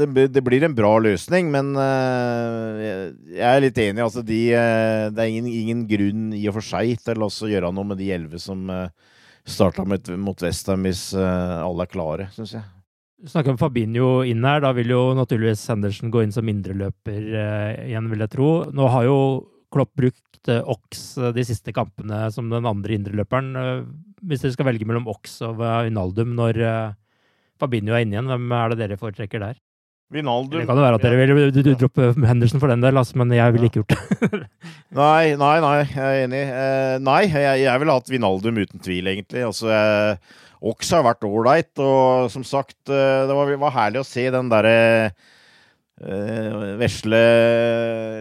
det, 0.00 0.24
det, 0.34 0.42
blir 0.42 0.64
en 0.66 0.74
bra 0.74 0.96
løsning. 0.98 1.50
Men 1.54 1.70
uh, 1.78 3.12
jeg 3.30 3.44
er 3.46 3.62
litt 3.62 3.78
enig. 3.78 4.02
altså 4.02 4.24
de, 4.26 4.40
uh, 4.50 5.04
Det 5.14 5.22
er 5.22 5.30
ingen, 5.30 5.46
ingen, 5.46 5.84
grunn 5.86 6.32
i 6.34 6.42
og 6.50 6.56
for 6.58 6.66
seg 6.66 6.98
til 7.04 7.22
å 7.22 7.30
gjøre 7.30 7.70
noe 7.74 7.92
med 7.92 8.02
de 8.02 8.10
elleve 8.16 8.42
som 8.42 8.66
uh, 8.66 8.88
eh, 8.88 9.14
starta 9.48 9.86
mot 9.86 10.42
Westham 10.42 10.88
hvis 10.88 11.12
uh, 11.14 11.62
alle 11.62 11.86
er 11.86 11.92
klare, 11.94 12.28
syns 12.34 12.58
jeg. 12.58 12.66
Du 13.18 13.30
snakker 13.30 13.54
om 13.54 13.62
Fabinho 13.62 14.10
inn 14.26 14.42
her. 14.46 14.60
Da 14.66 14.74
vil 14.74 14.90
jo 14.90 15.04
naturligvis 15.18 15.62
Henderson 15.70 16.10
gå 16.14 16.26
inn 16.26 16.34
som 16.34 16.50
indreløper 16.50 17.22
uh, 17.30 17.72
igjen, 17.86 18.10
vil 18.10 18.26
jeg 18.26 18.34
tro. 18.34 18.52
Nå 18.74 18.90
har 18.90 19.06
jo 19.06 19.18
Klopp 19.70 19.94
brukt 20.00 20.24
Ox 20.48 21.12
de 21.34 21.42
siste 21.44 21.74
kampene 21.76 22.24
som 22.32 22.46
den 22.48 22.64
andre 22.66 22.94
indreløperen. 22.96 23.50
hvis 24.24 24.40
dere 24.40 24.54
skal 24.54 24.66
velge 24.70 24.86
mellom 24.88 25.10
Ox 25.10 25.42
og 25.44 25.58
Vinaldum 25.60 26.32
når 26.38 26.62
Fabinho 27.60 27.96
er 27.96 28.06
inne 28.06 28.16
igjen. 28.16 28.30
Hvem 28.30 28.54
er 28.58 28.72
det 28.72 28.80
dere 28.82 29.00
foretrekker 29.00 29.42
der? 29.42 29.58
Vinaldum. 30.08 30.62
Det 30.62 30.68
kan 30.68 30.78
jo 30.78 30.84
være 30.86 30.96
at 30.96 31.04
dere 31.04 31.16
vil 31.20 31.50
du, 31.52 31.60
du, 31.60 31.74
droppe 31.76 32.12
Henderson 32.24 32.62
for 32.62 32.72
den 32.72 32.80
del, 32.80 32.96
altså, 32.96 33.18
men 33.20 33.32
jeg 33.36 33.52
ville 33.52 33.68
ikke 33.68 33.82
gjort 33.82 33.92
det. 33.92 34.42
nei, 35.00 35.34
nei, 35.36 35.56
nei, 35.60 35.78
jeg 35.84 36.04
er 36.04 36.20
enig. 36.24 36.44
Eh, 36.48 36.94
nei, 37.04 37.22
jeg, 37.28 37.64
jeg 37.66 37.82
ville 37.82 37.96
hatt 37.98 38.12
Vinaldum 38.12 38.60
uten 38.62 38.84
tvil, 38.84 39.10
egentlig. 39.12 39.42
Altså, 39.50 39.68
jeg, 39.68 40.20
Ox 40.72 40.94
har 40.96 41.04
vært 41.06 41.26
ålreit, 41.28 41.70
og 41.82 42.30
som 42.32 42.46
sagt, 42.46 42.80
eh, 42.88 43.26
det 43.28 43.36
var, 43.36 43.52
var, 43.60 43.74
herlig 43.76 44.00
å 44.00 44.06
se 44.06 44.24
den 44.34 44.48
derre 44.50 44.78
eh, 46.00 46.64
vesle 46.80 47.20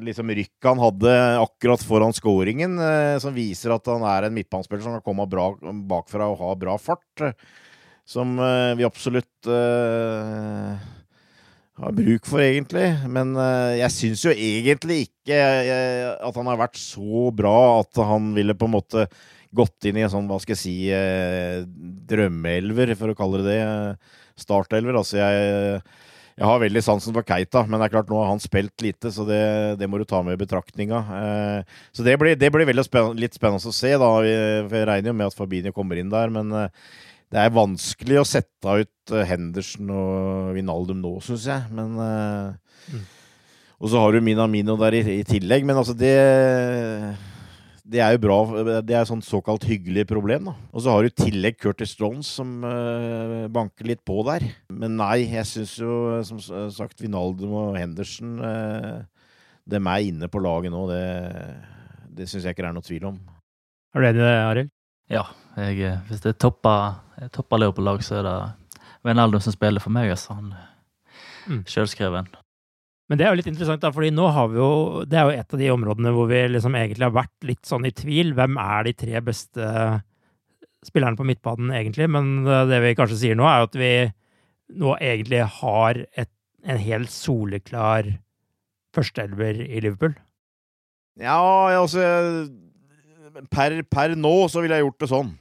liksom, 0.06 0.34
rykket 0.38 0.70
han 0.70 0.84
hadde 0.84 1.16
akkurat 1.42 1.86
foran 1.88 2.14
scoringen, 2.14 2.78
eh, 2.84 3.16
som 3.24 3.34
viser 3.34 3.74
at 3.74 3.90
han 3.90 4.06
er 4.12 4.28
en 4.28 4.36
midtbanespiller 4.38 4.86
som 4.86 5.00
kan 5.00 5.08
komme 5.08 5.26
bra 5.32 5.50
bakfra 5.90 6.30
og 6.30 6.44
ha 6.44 6.52
bra 6.60 6.78
fart 6.82 7.26
som 8.08 8.38
uh, 8.40 8.74
vi 8.80 8.88
absolutt 8.88 9.50
uh, 9.52 10.80
har 11.78 11.96
bruk 11.96 12.28
for, 12.30 12.42
egentlig. 12.42 12.88
Men 13.12 13.36
uh, 13.36 13.76
jeg 13.76 13.94
syns 13.94 14.24
jo 14.24 14.34
egentlig 14.34 15.04
ikke 15.10 15.38
at 15.38 16.40
han 16.40 16.48
har 16.48 16.62
vært 16.64 16.80
så 16.80 17.28
bra 17.36 17.82
at 17.82 18.00
han 18.08 18.32
ville 18.38 18.56
på 18.56 18.70
en 18.70 18.78
måte 18.78 19.10
gått 19.58 19.88
inn 19.90 20.00
i 20.00 20.04
en 20.06 20.12
sånn, 20.12 20.28
hva 20.30 20.38
skal 20.40 20.56
jeg 20.56 20.60
si, 20.60 20.76
drømmeelver, 22.08 22.92
for 23.00 23.12
å 23.12 23.16
kalle 23.18 23.42
det 23.42 23.56
det. 23.58 24.12
Startelver. 24.38 25.00
Altså, 25.00 25.18
jeg, 25.18 25.80
jeg 26.38 26.46
har 26.46 26.62
veldig 26.62 26.84
sansen 26.86 27.16
for 27.16 27.26
Keita, 27.26 27.64
men 27.66 27.80
det 27.80 27.88
er 27.88 27.94
klart 27.96 28.12
nå 28.12 28.20
har 28.22 28.30
han 28.30 28.44
spilt 28.44 28.84
lite, 28.86 29.10
så 29.12 29.26
det, 29.28 29.40
det 29.80 29.90
må 29.90 29.98
du 29.98 30.06
ta 30.08 30.20
med 30.24 30.38
i 30.38 30.42
betraktninga. 30.44 31.00
så 31.96 32.06
det 32.06 32.16
blir, 32.22 32.38
det 32.38 32.52
blir 32.54 32.84
spenn 32.86 33.18
litt 33.18 33.40
spennende 33.40 33.72
å 33.72 33.76
se, 33.76 33.96
da. 33.98 34.12
Jeg 34.28 34.68
regner 34.70 35.10
jo 35.10 35.18
med 35.18 35.32
at 35.32 35.40
Fabinho 35.40 35.74
kommer 35.76 36.00
inn 36.00 36.14
der, 36.14 36.32
men 36.32 36.54
det 37.28 37.40
er 37.42 37.56
vanskelig 37.56 38.22
å 38.22 38.28
sette 38.28 38.74
ut 38.82 39.14
eh, 39.14 39.28
Henderson 39.28 39.90
og 39.92 40.52
Vinaldum 40.56 41.02
nå, 41.04 41.18
syns 41.24 41.48
jeg. 41.50 41.72
Men 41.76 41.96
uh, 42.00 42.92
mm. 42.94 43.02
Og 43.78 43.92
så 43.92 44.02
har 44.02 44.14
du 44.16 44.24
Minamino 44.24 44.78
der 44.80 44.96
i, 44.98 45.02
i, 45.20 45.24
tillegg. 45.28 45.66
Men 45.68 45.78
altså, 45.78 45.94
det 45.94 46.16
Det 47.88 48.00
er 48.04 48.16
jo 48.16 48.22
bra. 48.24 48.38
Det 48.82 48.96
er 48.96 49.02
et 49.02 49.10
sånn 49.12 49.24
såkalt 49.24 49.68
hyggelig 49.68 50.06
problem, 50.10 50.50
da. 50.50 50.54
Og 50.72 50.84
så 50.84 50.92
har 50.92 51.04
du 51.04 51.12
i 51.12 51.20
tillegg 51.24 51.60
Curtis 51.60 51.96
Jones 52.00 52.32
som 52.40 52.64
uh, 52.64 53.48
banker 53.52 53.92
litt 53.92 54.04
på 54.08 54.24
der. 54.28 54.48
Men 54.72 54.96
nei, 55.00 55.28
jeg 55.28 55.48
syns 55.52 55.76
jo 55.84 55.98
som 56.28 56.40
sagt 56.72 57.04
Vinaldum 57.04 57.56
og 57.56 57.80
Henderson 57.80 58.40
uh, 58.40 59.04
Dem 59.68 59.88
er 59.92 60.06
inne 60.08 60.32
på 60.32 60.40
laget 60.40 60.72
nå. 60.72 60.86
Det, 60.88 61.04
det 62.16 62.30
syns 62.32 62.48
jeg 62.48 62.56
ikke 62.56 62.64
det 62.64 62.72
er 62.72 62.80
noe 62.80 62.88
tvil 62.88 63.10
om. 63.12 63.20
Er 63.96 64.04
du 64.04 64.10
enig 64.10 64.24
i 64.24 64.24
det, 64.24 64.38
Arild? 64.48 64.74
Ja, 65.12 65.26
jeg, 65.58 65.98
hvis 66.08 66.24
det 66.24 66.38
topper, 66.42 67.00
topper 67.34 67.72
på 67.74 67.86
lag, 67.86 68.02
så 68.06 68.20
er 68.20 68.28
det 68.28 68.38
Wijnaldum 69.06 69.42
som 69.42 69.56
spiller 69.56 69.82
for 69.82 69.94
meg. 69.94 70.12
Altså. 70.14 70.38
Han, 70.38 70.54
Mm. 71.48 71.64
Sjølskreven. 71.68 72.28
Men 73.08 73.20
det 73.20 73.26
er 73.26 73.32
jo 73.32 73.40
litt 73.40 73.48
interessant, 73.48 73.80
da, 73.84 73.92
fordi 73.96 74.12
nå 74.12 74.26
har 74.36 74.50
vi 74.52 74.60
jo 74.60 75.06
Det 75.08 75.16
er 75.16 75.30
jo 75.30 75.40
et 75.40 75.54
av 75.56 75.62
de 75.62 75.70
områdene 75.72 76.12
hvor 76.16 76.28
vi 76.28 76.42
liksom 76.52 76.76
egentlig 76.76 77.06
har 77.08 77.16
vært 77.16 77.48
litt 77.48 77.64
sånn 77.68 77.88
i 77.88 77.94
tvil. 77.96 78.34
Hvem 78.36 78.60
er 78.60 78.88
de 78.88 78.96
tre 79.00 79.22
beste 79.24 79.72
spillerne 80.86 81.20
på 81.20 81.28
midtbanen, 81.28 81.72
egentlig? 81.76 82.10
Men 82.12 82.44
eh, 82.46 82.66
det 82.68 82.82
vi 82.84 82.96
kanskje 83.00 83.22
sier 83.24 83.40
nå, 83.40 83.48
er 83.48 83.64
jo 83.64 83.70
at 83.70 83.80
vi 83.80 83.92
nå 84.84 84.94
egentlig 85.00 85.42
har 85.62 86.04
et, 86.20 86.32
en 86.68 86.82
helt 86.84 87.12
soleklar 87.14 88.12
førsteelver 88.96 89.62
i 89.64 89.80
Liverpool. 89.86 90.18
Ja, 91.18 91.40
altså 91.80 92.04
per, 93.54 93.80
per 93.88 94.16
nå 94.20 94.36
så 94.52 94.62
ville 94.62 94.76
jeg 94.78 94.84
gjort 94.84 95.04
det 95.06 95.10
sånn. 95.14 95.32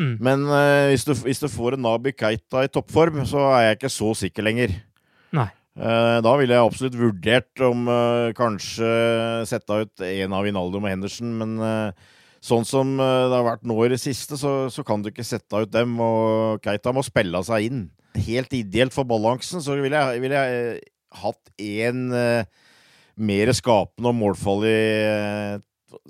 Mm. 0.00 0.14
Men 0.24 0.44
uh, 0.48 0.88
hvis, 0.90 1.04
du, 1.04 1.12
hvis 1.26 1.42
du 1.42 1.48
får 1.52 1.76
en 1.76 1.84
Nabi 1.84 2.14
Keita 2.16 2.64
i 2.64 2.70
toppform, 2.72 3.22
så 3.28 3.42
er 3.52 3.66
jeg 3.66 3.80
ikke 3.80 3.92
så 3.92 4.12
sikker 4.24 4.46
lenger. 4.46 4.74
Nei. 5.36 5.50
Uh, 5.80 6.18
da 6.24 6.32
ville 6.40 6.56
jeg 6.56 6.66
absolutt 6.66 6.96
vurdert 6.98 7.62
om 7.64 7.84
uh, 7.88 8.32
kanskje 8.36 8.88
sette 9.48 9.82
ut 9.84 10.06
en 10.08 10.34
av 10.36 10.48
Vinaldum 10.48 10.88
og 10.88 10.92
Henderson, 10.92 11.36
men 11.40 11.58
sånn 12.40 12.64
som 12.64 12.94
det 12.96 13.36
har 13.36 13.44
vært 13.44 13.66
nå 13.68 13.76
i 13.84 13.90
det 13.92 14.00
siste, 14.00 14.38
så, 14.40 14.70
så 14.72 14.80
kan 14.86 15.04
du 15.04 15.10
ikke 15.10 15.26
sette 15.28 15.60
ut 15.60 15.70
dem, 15.72 15.98
og 16.00 16.64
Keita 16.64 16.92
må 16.96 17.04
spille 17.04 17.42
seg 17.44 17.68
inn. 17.68 17.82
Helt 18.16 18.54
ideelt 18.56 18.96
for 18.96 19.04
balansen, 19.06 19.60
så 19.60 19.76
ville 19.76 20.00
jeg, 20.00 20.22
vil 20.24 20.34
jeg 20.34 20.80
hatt 21.18 21.52
en 21.60 22.02
eh, 22.14 22.48
mer 23.20 23.52
skapende 23.56 24.12
og 24.12 24.18
målfarlig 24.18 24.78
eh, 25.04 25.54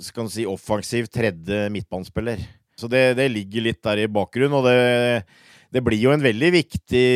skal 0.05 0.29
si, 0.33 0.47
offensiv 0.49 1.09
tredje 1.13 1.69
midtbanespiller. 1.73 2.43
Så 2.81 2.91
det, 2.91 3.05
det 3.21 3.29
ligger 3.33 3.69
litt 3.69 3.83
der 3.85 4.03
i 4.03 4.11
bakgrunnen, 4.11 4.57
og 4.59 4.67
det, 4.67 5.25
det 5.71 5.85
blir 5.87 6.01
jo 6.01 6.15
en 6.15 6.25
veldig 6.25 6.51
viktig 6.57 7.07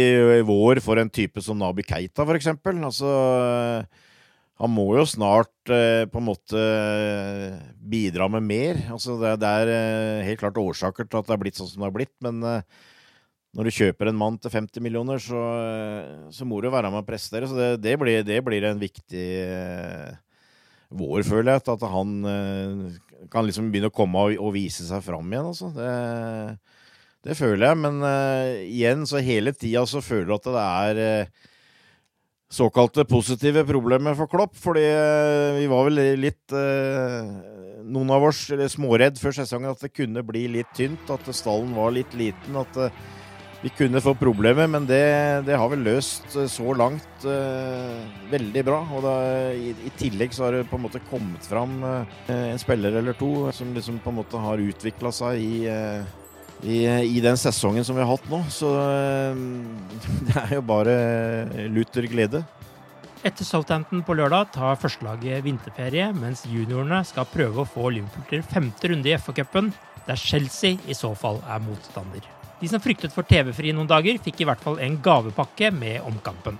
vår 0.47 0.83
for 0.85 1.01
en 1.01 1.11
type 1.11 1.43
som 1.43 1.59
Nabi 1.59 1.87
Keita, 1.87 2.27
eksempel. 2.37 2.79
Altså, 2.87 3.11
han 4.63 4.71
må 4.71 4.87
jo 4.95 5.05
snart 5.09 5.73
eh, 5.73 6.05
på 6.07 6.21
en 6.21 6.29
måte 6.29 6.65
bidra 7.83 8.29
med 8.31 8.45
mer. 8.47 8.83
Altså, 8.95 9.17
det, 9.19 9.33
det 9.43 9.51
er 9.51 9.73
eh, 9.75 10.27
helt 10.29 10.43
klart 10.45 10.61
årsaker 10.63 11.09
til 11.09 11.19
at 11.19 11.27
det 11.27 11.35
har 11.35 11.41
blitt 11.43 11.59
sånn 11.59 11.73
som 11.73 11.83
det 11.83 11.89
har 11.89 11.97
blitt, 11.97 12.15
men 12.23 12.39
eh, 12.47 12.85
når 13.55 13.67
du 13.67 13.75
kjøper 13.75 14.11
en 14.11 14.19
mann 14.19 14.39
til 14.43 14.55
50 14.55 14.83
millioner, 14.83 15.19
så, 15.23 15.41
så 16.35 16.47
må 16.47 16.61
du 16.63 16.71
være 16.71 16.91
med 16.91 17.05
å 17.05 17.07
prestere. 17.07 17.47
Så 17.51 17.59
det, 17.59 17.69
det, 17.83 17.93
blir, 18.03 18.23
det 18.27 18.41
blir 18.47 18.67
en 18.67 18.81
viktig 18.81 19.27
vår, 20.91 21.23
føler 21.23 21.53
jeg. 21.53 21.63
At 21.71 21.85
han 21.93 22.17
kan 23.33 23.47
liksom 23.47 23.71
begynne 23.73 23.91
å 23.93 23.95
komme 23.95 24.21
og, 24.27 24.37
og 24.41 24.55
vise 24.57 24.87
seg 24.87 25.03
fram 25.05 25.33
igjen. 25.33 25.51
Altså. 25.51 25.71
Det, 25.75 25.91
det 27.29 27.37
føler 27.39 27.69
jeg. 27.69 27.81
Men 27.85 27.99
uh, 28.05 28.63
igjen, 28.65 29.05
så 29.09 29.23
hele 29.25 29.55
tida 29.57 29.85
så 29.89 30.03
føler 30.05 30.31
du 30.31 30.37
at 30.37 30.49
det 30.49 30.65
er 30.65 31.03
uh, 31.03 31.51
såkalte 32.55 33.07
positive 33.09 33.65
problemer 33.69 34.17
for 34.19 34.31
Klopp. 34.31 34.57
Fordi 34.61 34.85
uh, 34.85 35.59
vi 35.59 35.69
var 35.71 35.91
vel 35.91 36.05
litt 36.21 36.59
Noen 37.85 38.11
av 38.17 38.23
oss 38.31 38.47
eller 38.55 38.71
småredd 38.73 39.19
før 39.21 39.35
sesongen 39.37 39.75
at 39.75 39.83
det 39.85 39.91
kunne 39.93 40.23
bli 40.25 40.47
litt 40.55 40.71
tynt. 40.77 41.11
At 41.13 41.29
stallen 41.37 41.75
var 41.77 41.93
litt 41.93 42.17
liten. 42.17 42.57
At 42.57 42.79
vi 43.65 43.71
kunne 43.73 44.01
få 44.05 44.13
problemer, 44.15 44.67
men 44.69 44.85
det, 44.85 45.05
det 45.47 45.57
har 45.57 45.71
vi 45.73 45.79
løst 45.81 46.35
eh, 46.37 46.49
så 46.53 46.75
langt 46.77 47.25
eh, 47.25 48.03
veldig 48.29 48.65
bra. 48.67 48.83
Og 48.93 49.01
da, 49.07 49.15
i, 49.57 49.71
i, 49.73 49.93
tillegg 49.97 50.37
så 50.37 50.45
har 50.45 50.59
det 50.59 50.67
på 50.69 50.77
en 50.77 50.85
måte 50.85 51.01
kommet 51.09 51.49
fram 51.49 51.79
eh, 51.89 52.35
en 52.51 52.61
spiller 52.61 52.99
eller 53.01 53.17
to 53.17 53.49
som 53.57 53.73
liksom 53.73 54.03
på 54.05 54.13
en 54.13 54.19
måte 54.21 54.43
har 54.43 54.61
utvikla 54.61 55.15
seg 55.17 55.41
i, 55.41 55.65
eh, 55.73 56.05
i, 56.61 56.77
i, 57.09 57.25
den 57.25 57.41
sesongen 57.41 57.89
som 57.89 57.97
vi 57.97 58.05
har 58.05 58.13
hatt 58.13 58.29
nå. 58.29 58.43
Så 58.53 58.69
eh, 58.83 59.41
det 60.29 60.37
er 60.45 60.55
jo 60.59 60.67
bare 60.69 60.99
lutter 61.73 62.11
glede. 62.13 62.45
Etter 63.25 63.49
Southampton 63.49 64.05
på 64.05 64.21
lørdag 64.21 64.53
tar 64.53 64.77
førstelaget 64.77 65.41
vinterferie, 65.49 66.13
mens 66.13 66.45
juniorene 66.45 67.01
skal 67.09 67.33
prøve 67.33 67.65
å 67.65 67.71
få 67.79 67.89
Liverpool 67.97 68.29
til 68.29 68.45
femte 68.45 68.93
runde 68.93 69.09
i 69.09 69.17
FA-cupen, 69.17 69.73
der 70.05 70.21
Chelsea 70.21 70.77
i 70.85 70.93
så 70.93 71.17
fall 71.17 71.41
er 71.49 71.65
motstander. 71.65 72.35
De 72.65 72.69
som 72.69 72.81
fryktet 72.81 73.13
for 73.13 73.29
TV-fri 73.29 73.75
noen 73.77 73.89
dager, 73.91 74.17
fikk 74.25 74.39
i 74.41 74.47
hvert 74.49 74.63
fall 74.65 74.79
en 74.81 74.95
gavepakke 75.05 75.69
med 75.77 75.99
omkampen. 76.09 76.57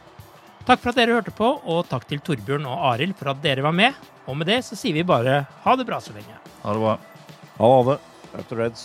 Takk 0.69 0.83
for 0.83 0.91
at 0.91 0.99
dere 0.99 1.15
hørte 1.17 1.33
på, 1.33 1.49
og 1.65 1.87
takk 1.89 2.05
til 2.11 2.21
Torbjørn 2.21 2.67
og 2.69 2.83
Arild 2.91 3.15
for 3.17 3.33
at 3.33 3.41
dere 3.41 3.65
var 3.65 3.73
med. 3.73 3.97
Og 4.29 4.37
med 4.37 4.53
det 4.53 4.59
så 4.67 4.77
sier 4.77 4.93
vi 4.99 5.07
bare 5.09 5.39
ha 5.65 5.77
det 5.81 5.89
bra 5.89 6.03
så 6.05 6.13
lenge. 6.13 6.37
Ha 6.61 6.77
det 6.77 6.85
bra. 6.85 6.99
Ha 7.57 7.73
det. 7.89 7.97
Up 8.35 8.45
the 8.51 8.61
Reds. 8.61 8.85